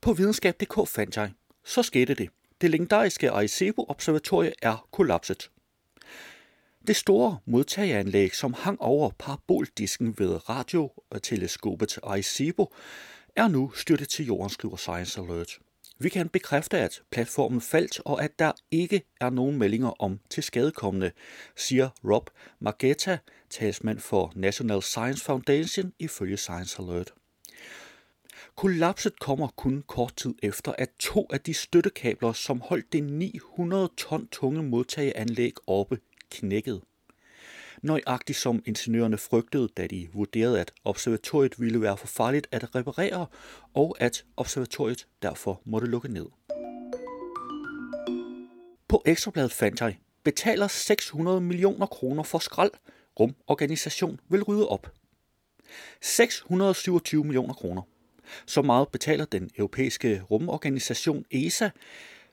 På 0.00 0.12
videnskab.dk 0.12 0.88
fandt 0.88 1.16
jeg, 1.16 1.32
så 1.64 1.82
skete 1.82 2.14
det. 2.14 2.28
Det 2.60 2.70
legendariske 2.70 3.30
Arecibo-observatorie 3.30 4.52
er 4.62 4.88
kollapset. 4.92 5.50
Det 6.86 6.96
store 6.96 7.38
modtageranlæg, 7.46 8.34
som 8.34 8.54
hang 8.54 8.80
over 8.80 9.10
paraboldisken 9.18 10.14
ved 10.18 10.48
radioteleskopet 10.48 11.98
Arecibo, 12.02 12.72
er 13.36 13.48
nu 13.48 13.70
styrtet 13.70 14.08
til 14.08 14.26
jorden, 14.26 14.50
skriver 14.50 14.76
Science 14.76 15.20
Alert. 15.20 15.58
Vi 15.98 16.08
kan 16.08 16.28
bekræfte, 16.28 16.78
at 16.78 17.02
platformen 17.10 17.60
faldt, 17.60 18.00
og 18.04 18.24
at 18.24 18.38
der 18.38 18.52
ikke 18.70 19.02
er 19.20 19.30
nogen 19.30 19.58
meldinger 19.58 20.02
om 20.02 20.20
tilskadekommende, 20.30 21.10
siger 21.56 21.88
Rob 22.04 22.30
Margetta, 22.60 23.18
talsmand 23.50 23.98
for 23.98 24.32
National 24.36 24.82
Science 24.82 25.24
Foundation, 25.24 25.92
ifølge 25.98 26.36
Science 26.36 26.82
Alert. 26.82 27.12
Kollapset 28.60 29.18
kommer 29.18 29.48
kun 29.56 29.84
kort 29.86 30.16
tid 30.16 30.34
efter, 30.42 30.72
at 30.78 30.90
to 30.98 31.26
af 31.30 31.40
de 31.40 31.54
støttekabler, 31.54 32.32
som 32.32 32.60
holdt 32.60 32.92
det 32.92 33.02
900 33.02 33.88
ton 33.96 34.28
tunge 34.28 34.62
modtageanlæg 34.62 35.52
oppe, 35.66 35.98
knækkede. 36.30 36.80
Nøjagtigt 37.82 38.38
som 38.38 38.62
ingeniørerne 38.66 39.18
frygtede, 39.18 39.68
da 39.76 39.86
de 39.86 40.08
vurderede, 40.12 40.60
at 40.60 40.72
observatoriet 40.84 41.60
ville 41.60 41.80
være 41.80 41.96
for 41.96 42.06
farligt 42.06 42.48
at 42.50 42.74
reparere, 42.74 43.26
og 43.74 43.96
at 44.00 44.24
observatoriet 44.36 45.06
derfor 45.22 45.60
måtte 45.64 45.86
lukke 45.86 46.08
ned. 46.08 46.26
På 48.88 49.02
Ekstrabladet 49.06 49.52
fandt 49.52 49.80
jeg, 49.80 49.98
betaler 50.24 50.68
600 50.68 51.40
millioner 51.40 51.86
kroner 51.86 52.22
for 52.22 52.38
skrald. 52.38 52.72
Rumorganisation 53.20 54.20
vil 54.28 54.42
rydde 54.42 54.68
op. 54.68 54.92
627 56.00 57.24
millioner 57.24 57.54
kroner. 57.54 57.82
Så 58.46 58.62
meget 58.62 58.88
betaler 58.88 59.24
den 59.24 59.50
europæiske 59.58 60.22
rumorganisation 60.30 61.24
ESA 61.30 61.70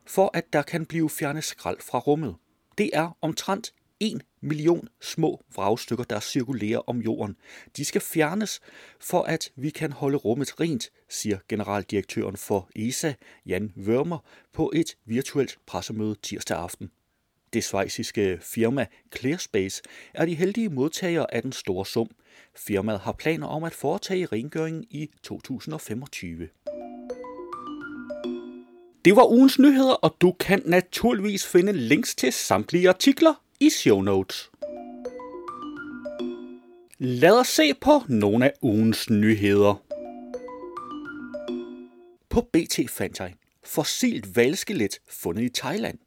for, 0.05 0.31
at 0.33 0.53
der 0.53 0.61
kan 0.61 0.85
blive 0.85 1.09
fjernet 1.09 1.43
skrald 1.43 1.77
fra 1.81 1.99
rummet. 1.99 2.35
Det 2.77 2.89
er 2.93 3.17
omtrent 3.21 3.73
1 3.99 4.21
million 4.41 4.87
små 5.01 5.43
vragstykker, 5.55 6.03
der 6.03 6.19
cirkulerer 6.19 6.79
om 6.87 6.99
jorden. 7.01 7.35
De 7.77 7.85
skal 7.85 8.01
fjernes, 8.01 8.59
for 8.99 9.21
at 9.21 9.51
vi 9.55 9.69
kan 9.69 9.91
holde 9.91 10.17
rummet 10.17 10.59
rent, 10.59 10.89
siger 11.09 11.37
generaldirektøren 11.49 12.37
for 12.37 12.69
ESA, 12.75 13.13
Jan 13.45 13.73
Wörmer, 13.77 14.17
på 14.53 14.71
et 14.75 14.97
virtuelt 15.05 15.57
pressemøde 15.65 16.15
tirsdag 16.23 16.57
aften. 16.57 16.91
Det 17.53 17.63
svejsiske 17.63 18.39
firma 18.41 18.85
Clearspace 19.17 19.81
er 20.13 20.25
de 20.25 20.35
heldige 20.35 20.69
modtagere 20.69 21.33
af 21.33 21.41
den 21.41 21.51
store 21.51 21.85
sum. 21.85 22.09
Firmaet 22.55 22.99
har 22.99 23.11
planer 23.11 23.47
om 23.47 23.63
at 23.63 23.73
foretage 23.73 24.25
rengøringen 24.25 24.85
i 24.89 25.09
2025. 25.23 26.49
Det 29.05 29.15
var 29.15 29.31
ugens 29.31 29.59
nyheder, 29.59 29.93
og 29.93 30.15
du 30.21 30.31
kan 30.31 30.61
naturligvis 30.65 31.47
finde 31.47 31.73
links 31.73 32.15
til 32.15 32.33
samtlige 32.33 32.89
artikler 32.89 33.43
i 33.59 33.69
show 33.69 34.01
notes. 34.01 34.51
Lad 36.97 37.39
os 37.39 37.47
se 37.47 37.73
på 37.73 38.01
nogle 38.07 38.45
af 38.45 38.53
ugens 38.61 39.09
nyheder. 39.09 39.83
På 42.29 42.41
BT 42.41 42.79
fandt 42.89 43.19
jeg 43.19 43.33
fossilt 43.63 44.35
valskelet 44.35 44.99
fundet 45.07 45.43
i 45.43 45.49
Thailand. 45.49 45.97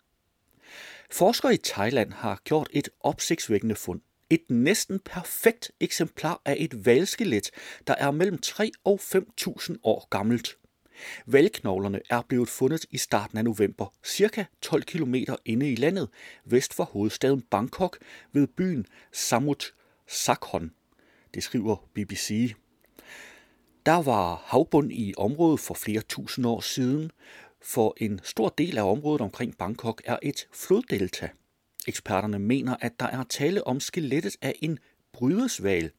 Forskere 1.13 1.55
i 1.55 1.57
Thailand 1.57 2.13
har 2.13 2.41
gjort 2.45 2.69
et 2.73 2.89
opsigtsvækkende 3.01 3.75
fund. 3.75 4.01
Et 4.31 4.41
næsten 4.49 4.99
perfekt 4.99 5.71
eksemplar 5.81 6.43
af 6.45 6.57
et 6.59 6.87
valskelet, 6.87 7.51
der 7.87 7.95
er 7.95 8.11
mellem 8.11 8.39
3 8.39 8.71
og 8.85 9.01
5.000 9.03 9.77
år 9.83 10.09
gammelt. 10.11 10.57
Valgknoglerne 11.27 12.01
er 12.11 12.23
blevet 12.29 12.49
fundet 12.49 12.87
i 12.91 12.99
starten 12.99 13.39
af 13.39 13.45
november, 13.45 13.95
cirka 14.05 14.45
12 14.63 14.83
km 14.83 15.15
inde 15.45 15.73
i 15.73 15.75
landet, 15.75 16.09
vest 16.45 16.75
for 16.75 16.85
hovedstaden 16.85 17.43
Bangkok 17.51 17.99
ved 18.33 18.47
byen 18.47 18.87
Samut 19.13 19.75
Sakhon. 20.09 20.71
Det 21.35 21.43
skriver 21.43 21.77
BBC. 21.95 22.55
Der 23.87 24.03
var 24.03 24.43
havbund 24.45 24.93
i 24.93 25.15
området 25.17 25.61
for 25.61 25.75
flere 25.75 26.01
tusind 26.01 26.47
år 26.47 26.61
siden, 26.61 27.11
for 27.63 27.95
en 27.97 28.21
stor 28.23 28.49
del 28.49 28.79
af 28.79 28.91
området 28.91 29.21
omkring 29.21 29.57
Bangkok 29.59 30.03
er 30.05 30.19
et 30.23 30.49
floddelta. 30.53 31.29
Eksperterne 31.87 32.39
mener, 32.39 32.77
at 32.81 33.01
der 33.01 33.07
er 33.07 33.25
tale 33.25 33.67
om 33.67 33.81
skelettet 33.81 34.37
af 34.43 34.55
en 34.63 34.79
brydesval. 35.13 35.91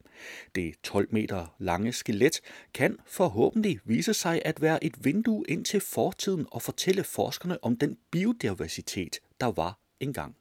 Det 0.56 0.76
12 0.84 1.08
meter 1.12 1.56
lange 1.60 1.94
skelet 1.94 2.42
kan 2.74 2.98
forhåbentlig 3.06 3.80
vise 3.86 4.14
sig 4.14 4.42
at 4.46 4.62
være 4.62 4.84
et 4.84 5.06
vindue 5.06 5.46
ind 5.50 5.66
til 5.66 5.80
fortiden 5.80 6.46
og 6.52 6.62
fortælle 6.62 7.04
forskerne 7.04 7.64
om 7.64 7.78
den 7.78 7.98
biodiversitet, 8.12 9.20
der 9.40 9.52
var 9.52 9.80
engang. 10.00 10.36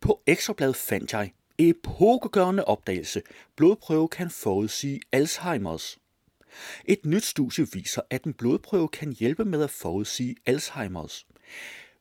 På 0.00 0.22
Ekstrabladet 0.26 0.76
fandt 0.76 1.12
jeg 1.12 1.32
epokegørende 1.58 2.64
opdagelse. 2.64 3.22
Blodprøve 3.56 4.08
kan 4.08 4.30
forudsige 4.30 5.00
Alzheimers. 5.12 5.98
Et 6.84 7.06
nyt 7.06 7.24
studie 7.24 7.66
viser, 7.72 8.02
at 8.10 8.24
en 8.24 8.34
blodprøve 8.34 8.88
kan 8.88 9.12
hjælpe 9.12 9.44
med 9.44 9.62
at 9.62 9.70
forudsige 9.70 10.36
Alzheimers. 10.46 11.26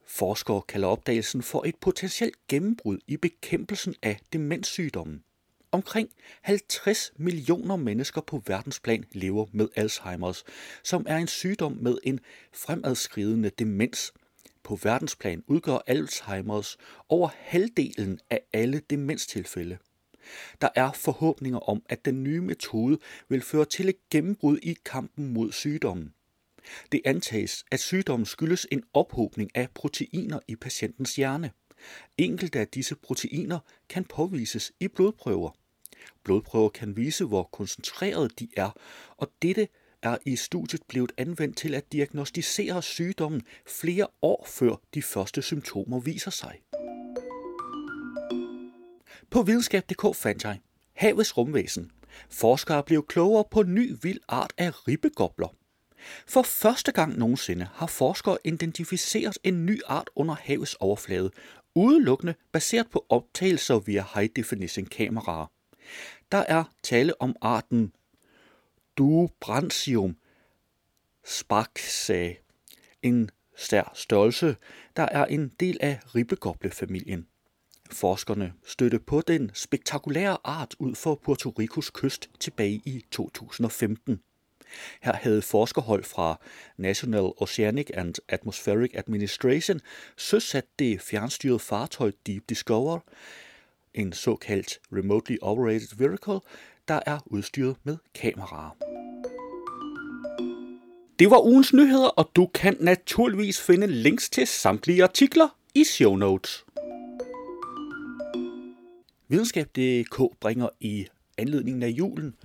Forskere 0.05 0.61
kalder 0.61 0.87
opdagelsen 0.87 1.43
for 1.43 1.63
et 1.65 1.75
potentielt 1.75 2.47
gennembrud 2.47 2.97
i 3.07 3.17
bekæmpelsen 3.17 3.95
af 4.01 4.19
demenssygdommen. 4.33 5.23
Omkring 5.71 6.09
50 6.41 7.11
millioner 7.17 7.75
mennesker 7.75 8.21
på 8.21 8.43
verdensplan 8.47 9.05
lever 9.11 9.45
med 9.51 9.67
Alzheimers, 9.75 10.43
som 10.83 11.05
er 11.09 11.17
en 11.17 11.27
sygdom 11.27 11.77
med 11.81 11.97
en 12.03 12.19
fremadskridende 12.53 13.49
demens. 13.49 14.13
På 14.63 14.75
verdensplan 14.83 15.43
udgør 15.47 15.77
Alzheimers 15.87 16.77
over 17.09 17.29
halvdelen 17.37 18.19
af 18.29 18.41
alle 18.53 18.81
demenstilfælde. 18.89 19.77
Der 20.61 20.69
er 20.75 20.91
forhåbninger 20.91 21.59
om, 21.59 21.83
at 21.89 22.05
den 22.05 22.23
nye 22.23 22.41
metode 22.41 22.97
vil 23.29 23.41
føre 23.41 23.65
til 23.65 23.89
et 23.89 24.09
gennembrud 24.09 24.57
i 24.63 24.77
kampen 24.85 25.33
mod 25.33 25.51
sygdommen. 25.51 26.13
Det 26.91 27.01
antages, 27.05 27.65
at 27.71 27.79
sygdommen 27.79 28.25
skyldes 28.25 28.67
en 28.71 28.83
ophobning 28.93 29.55
af 29.55 29.69
proteiner 29.73 30.39
i 30.47 30.55
patientens 30.55 31.15
hjerne. 31.15 31.51
Enkelte 32.17 32.59
af 32.59 32.67
disse 32.67 32.95
proteiner 32.95 33.59
kan 33.89 34.05
påvises 34.05 34.71
i 34.79 34.87
blodprøver. 34.87 35.51
Blodprøver 36.23 36.69
kan 36.69 36.97
vise, 36.97 37.25
hvor 37.25 37.43
koncentrerede 37.43 38.29
de 38.39 38.47
er, 38.57 38.69
og 39.17 39.31
dette 39.41 39.67
er 40.01 40.17
i 40.25 40.35
studiet 40.35 40.81
blevet 40.87 41.11
anvendt 41.17 41.57
til 41.57 41.73
at 41.73 41.91
diagnostisere 41.91 42.81
sygdommen 42.81 43.41
flere 43.67 44.07
år 44.21 44.47
før 44.49 44.75
de 44.93 45.01
første 45.01 45.41
symptomer 45.41 45.99
viser 45.99 46.31
sig. 46.31 46.59
På 49.33 49.41
videnskab.dk 49.41 50.15
fandt 50.15 50.43
jeg 50.43 50.59
havets 50.93 51.37
rumvæsen. 51.37 51.91
Forskere 52.29 52.83
blev 52.83 53.05
klogere 53.07 53.43
på 53.51 53.63
ny 53.63 53.95
vild 54.01 54.19
art 54.27 54.53
af 54.57 54.87
ribbegobler. 54.87 55.55
For 56.27 56.41
første 56.41 56.91
gang 56.91 57.17
nogensinde 57.17 57.67
har 57.73 57.87
forskere 57.87 58.37
identificeret 58.43 59.37
en 59.43 59.65
ny 59.65 59.81
art 59.87 60.09
under 60.15 60.35
havets 60.35 60.75
overflade, 60.75 61.31
udelukkende 61.75 62.35
baseret 62.51 62.89
på 62.89 63.05
optagelser 63.09 63.79
via 63.79 64.05
high 64.15 64.29
definition 64.35 64.85
kameraer. 64.85 65.51
Der 66.31 66.43
er 66.47 66.63
tale 66.83 67.21
om 67.21 67.35
arten 67.41 67.93
Dubrantium 68.97 70.17
sparksae, 71.25 72.35
en 73.01 73.29
stær 73.55 73.91
størrelse, 73.95 74.55
der 74.95 75.03
er 75.03 75.25
en 75.25 75.51
del 75.59 75.77
af 75.81 75.99
ribbegoblefamilien. 76.15 77.27
Forskerne 77.93 78.53
støtte 78.65 78.99
på 78.99 79.21
den 79.21 79.51
spektakulære 79.53 80.37
art 80.43 80.75
ud 80.79 80.95
for 80.95 81.19
Puerto 81.23 81.49
Ricos 81.49 81.89
kyst 81.89 82.29
tilbage 82.39 82.81
i 82.85 83.05
2015. 83.11 84.19
Her 85.01 85.13
havde 85.13 85.41
forskerhold 85.41 86.03
fra 86.03 86.39
National 86.77 87.31
Oceanic 87.37 87.87
and 87.93 88.15
Atmospheric 88.29 88.91
Administration 88.93 89.79
søsat 90.17 90.65
det 90.79 91.01
fjernstyrede 91.01 91.59
fartøj 91.59 92.11
Deep 92.27 92.43
Discover, 92.49 92.99
en 93.93 94.13
såkaldt 94.13 94.79
Remotely 94.91 95.37
Operated 95.41 95.97
Vehicle, 95.97 96.39
der 96.87 96.99
er 97.05 97.19
udstyret 97.25 97.75
med 97.83 97.97
kameraer. 98.15 98.77
Det 101.19 101.29
var 101.29 101.45
ugens 101.45 101.73
nyheder, 101.73 102.07
og 102.07 102.31
du 102.35 102.49
kan 102.53 102.77
naturligvis 102.79 103.61
finde 103.61 103.87
links 103.87 104.29
til 104.29 104.47
samtlige 104.47 105.03
artikler 105.03 105.57
i 105.75 105.83
show 105.83 106.15
notes. 106.15 106.65
Videnskab.dk 109.27 110.39
bringer 110.39 110.69
i 110.79 111.07
anledningen 111.37 111.83
af 111.83 111.89
julen 111.89 112.35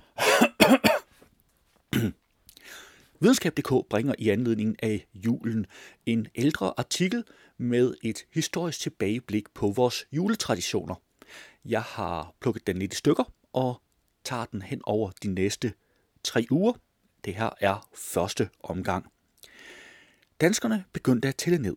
Videnskab.dk 3.19 3.89
bringer 3.89 4.15
i 4.17 4.29
anledningen 4.29 4.75
af 4.83 5.07
julen 5.13 5.65
en 6.05 6.27
ældre 6.35 6.73
artikel 6.77 7.23
med 7.57 7.93
et 8.03 8.25
historisk 8.33 8.79
tilbageblik 8.79 9.49
på 9.53 9.71
vores 9.71 10.05
juletraditioner. 10.11 10.95
Jeg 11.65 11.81
har 11.81 12.33
plukket 12.39 12.67
den 12.67 12.77
lidt 12.77 12.93
i 12.93 12.95
stykker 12.95 13.33
og 13.53 13.81
tager 14.23 14.45
den 14.45 14.61
hen 14.61 14.81
over 14.83 15.11
de 15.23 15.27
næste 15.27 15.73
tre 16.23 16.45
uger. 16.51 16.73
Det 17.25 17.35
her 17.35 17.49
er 17.59 17.89
første 17.95 18.49
omgang. 18.63 19.05
Danskerne 20.41 20.83
begyndte 20.93 21.27
at 21.27 21.35
tælle 21.35 21.59
ned. 21.59 21.75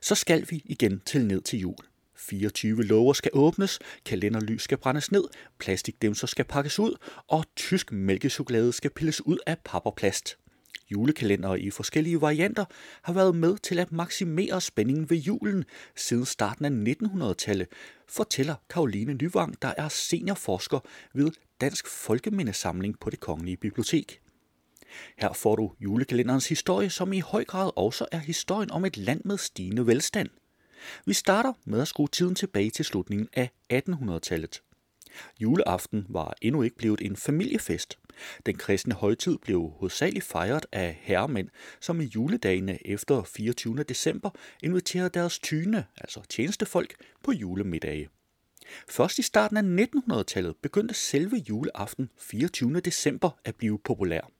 Så 0.00 0.14
skal 0.14 0.46
vi 0.50 0.62
igen 0.64 1.00
tælle 1.00 1.28
ned 1.28 1.40
til 1.40 1.58
jul. 1.58 1.76
24 2.16 2.82
låger 2.82 3.12
skal 3.12 3.30
åbnes, 3.34 3.78
kalenderlys 4.04 4.62
skal 4.62 4.78
brændes 4.78 5.12
ned, 5.12 5.24
plastikdæmser 5.58 6.26
skal 6.26 6.44
pakkes 6.44 6.78
ud, 6.78 6.96
og 7.28 7.44
tysk 7.56 7.92
mælkechokolade 7.92 8.72
skal 8.72 8.90
pilles 8.90 9.26
ud 9.26 9.38
af 9.46 9.56
papperplast. 9.64 10.36
Julekalendere 10.90 11.60
i 11.60 11.70
forskellige 11.70 12.20
varianter 12.20 12.64
har 13.02 13.12
været 13.12 13.34
med 13.34 13.56
til 13.56 13.78
at 13.78 13.92
maksimere 13.92 14.60
spændingen 14.60 15.10
ved 15.10 15.16
julen 15.16 15.64
siden 15.96 16.26
starten 16.26 16.64
af 16.64 16.94
1900-tallet, 16.94 17.68
fortæller 18.08 18.54
Karoline 18.70 19.14
Nyvang, 19.14 19.62
der 19.62 19.72
er 19.76 19.88
seniorforsker 19.88 20.78
ved 21.14 21.30
Dansk 21.60 21.88
Folkemindesamling 21.88 23.00
på 23.00 23.10
det 23.10 23.20
Kongelige 23.20 23.56
Bibliotek. 23.56 24.20
Her 25.18 25.32
får 25.32 25.56
du 25.56 25.72
julekalenderens 25.80 26.48
historie, 26.48 26.90
som 26.90 27.12
i 27.12 27.20
høj 27.20 27.44
grad 27.44 27.70
også 27.76 28.06
er 28.12 28.18
historien 28.18 28.70
om 28.70 28.84
et 28.84 28.96
land 28.96 29.20
med 29.24 29.38
stigende 29.38 29.86
velstand– 29.86 30.28
vi 31.06 31.14
starter 31.14 31.52
med 31.64 31.80
at 31.80 31.88
skrue 31.88 32.08
tiden 32.08 32.34
tilbage 32.34 32.70
til 32.70 32.84
slutningen 32.84 33.28
af 33.32 33.50
1800-tallet. 33.72 34.62
Juleaften 35.40 36.06
var 36.08 36.34
endnu 36.42 36.62
ikke 36.62 36.76
blevet 36.76 37.00
en 37.00 37.16
familiefest. 37.16 37.98
Den 38.46 38.56
kristne 38.56 38.94
højtid 38.94 39.38
blev 39.38 39.72
hovedsageligt 39.78 40.24
fejret 40.24 40.66
af 40.72 40.98
herremænd, 41.02 41.48
som 41.80 42.00
i 42.00 42.04
juledagene 42.04 42.86
efter 42.86 43.22
24. 43.22 43.82
december 43.82 44.30
inviterede 44.62 45.10
deres 45.10 45.38
tyne, 45.38 45.84
altså 45.96 46.20
tjenestefolk, 46.28 46.94
på 47.22 47.32
julemiddage. 47.32 48.08
Først 48.88 49.18
i 49.18 49.22
starten 49.22 49.78
af 49.78 49.86
1900-tallet 49.86 50.56
begyndte 50.62 50.94
selve 50.94 51.36
juleaften 51.48 52.10
24. 52.18 52.80
december 52.80 53.30
at 53.44 53.54
blive 53.54 53.78
populær. 53.78 54.30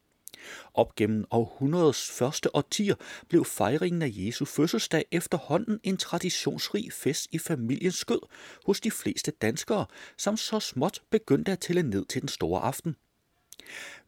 Op 0.74 0.94
gennem 0.94 1.24
århundredets 1.30 2.11
første 2.11 2.56
årtier 2.56 2.94
blev 3.28 3.44
fejringen 3.44 4.02
af 4.02 4.11
Jesu 4.12 4.44
fødselsdag 4.44 5.04
efterhånden 5.12 5.80
en 5.82 5.96
traditionsrig 5.96 6.92
fest 6.92 7.28
i 7.32 7.38
familiens 7.38 7.94
skød 7.94 8.20
hos 8.66 8.80
de 8.80 8.90
fleste 8.90 9.30
danskere, 9.30 9.87
som 10.16 10.37
så 10.37 10.61
småt 10.61 11.02
begyndte 11.11 11.52
at 11.52 11.59
tælle 11.59 11.82
ned 11.82 12.04
til 12.04 12.20
den 12.20 12.28
store 12.28 12.61
aften. 12.61 12.96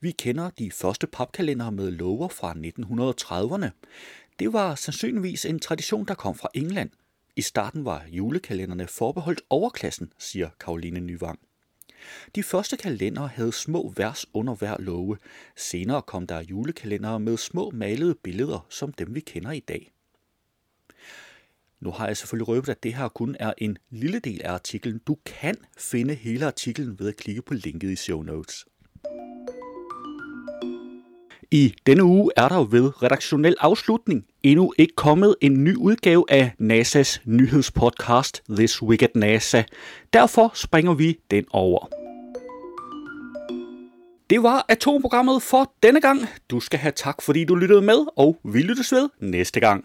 Vi 0.00 0.10
kender 0.10 0.50
de 0.50 0.70
første 0.70 1.06
papkalendere 1.06 1.72
med 1.72 1.90
lover 1.90 2.28
fra 2.28 2.52
1930'erne. 2.52 3.70
Det 4.38 4.52
var 4.52 4.74
sandsynligvis 4.74 5.44
en 5.44 5.58
tradition, 5.58 6.04
der 6.04 6.14
kom 6.14 6.34
fra 6.34 6.48
England. 6.54 6.90
I 7.36 7.42
starten 7.42 7.84
var 7.84 8.04
julekalenderne 8.08 8.86
forbeholdt 8.86 9.42
overklassen, 9.50 10.12
siger 10.18 10.48
Karoline 10.60 11.00
Nyvang. 11.00 11.38
De 12.34 12.42
første 12.42 12.76
kalendere 12.76 13.28
havde 13.28 13.52
små 13.52 13.92
vers 13.96 14.26
under 14.32 14.54
hver 14.54 14.76
låge. 14.78 15.16
Senere 15.56 16.02
kom 16.02 16.26
der 16.26 16.42
julekalendere 16.42 17.20
med 17.20 17.36
små 17.36 17.70
malede 17.70 18.14
billeder, 18.14 18.66
som 18.70 18.92
dem 18.92 19.14
vi 19.14 19.20
kender 19.20 19.50
i 19.50 19.60
dag. 19.60 19.92
Nu 21.80 21.90
har 21.90 22.06
jeg 22.06 22.16
selvfølgelig 22.16 22.48
røbet, 22.48 22.68
at 22.68 22.82
det 22.82 22.94
her 22.94 23.08
kun 23.08 23.36
er 23.40 23.52
en 23.58 23.78
lille 23.90 24.18
del 24.18 24.42
af 24.42 24.52
artiklen. 24.52 24.98
Du 24.98 25.16
kan 25.26 25.56
finde 25.78 26.14
hele 26.14 26.46
artiklen 26.46 26.98
ved 26.98 27.08
at 27.08 27.16
klikke 27.16 27.42
på 27.42 27.54
linket 27.54 27.90
i 27.90 27.96
show 27.96 28.22
notes. 28.22 28.66
I 31.50 31.74
denne 31.86 32.04
uge 32.04 32.30
er 32.36 32.48
der 32.48 32.56
jo 32.56 32.66
ved 32.70 33.02
redaktionel 33.02 33.56
afslutning 33.60 34.24
endnu 34.42 34.72
ikke 34.78 34.94
kommet 34.94 35.36
en 35.40 35.64
ny 35.64 35.76
udgave 35.76 36.24
af 36.28 36.52
NASA's 36.60 37.20
nyhedspodcast 37.24 38.42
This 38.50 38.82
Week 38.82 39.02
at 39.02 39.16
NASA. 39.16 39.62
Derfor 40.12 40.50
springer 40.54 40.94
vi 40.94 41.18
den 41.30 41.44
over. 41.50 41.88
Det 44.30 44.42
var 44.42 44.64
atomprogrammet 44.68 45.42
for 45.42 45.72
denne 45.82 46.00
gang. 46.00 46.20
Du 46.50 46.60
skal 46.60 46.78
have 46.78 46.92
tak, 46.96 47.22
fordi 47.22 47.44
du 47.44 47.54
lyttede 47.54 47.82
med, 47.82 48.06
og 48.16 48.36
vi 48.44 48.62
lyttes 48.62 48.92
ved 48.92 49.08
næste 49.20 49.60
gang. 49.60 49.84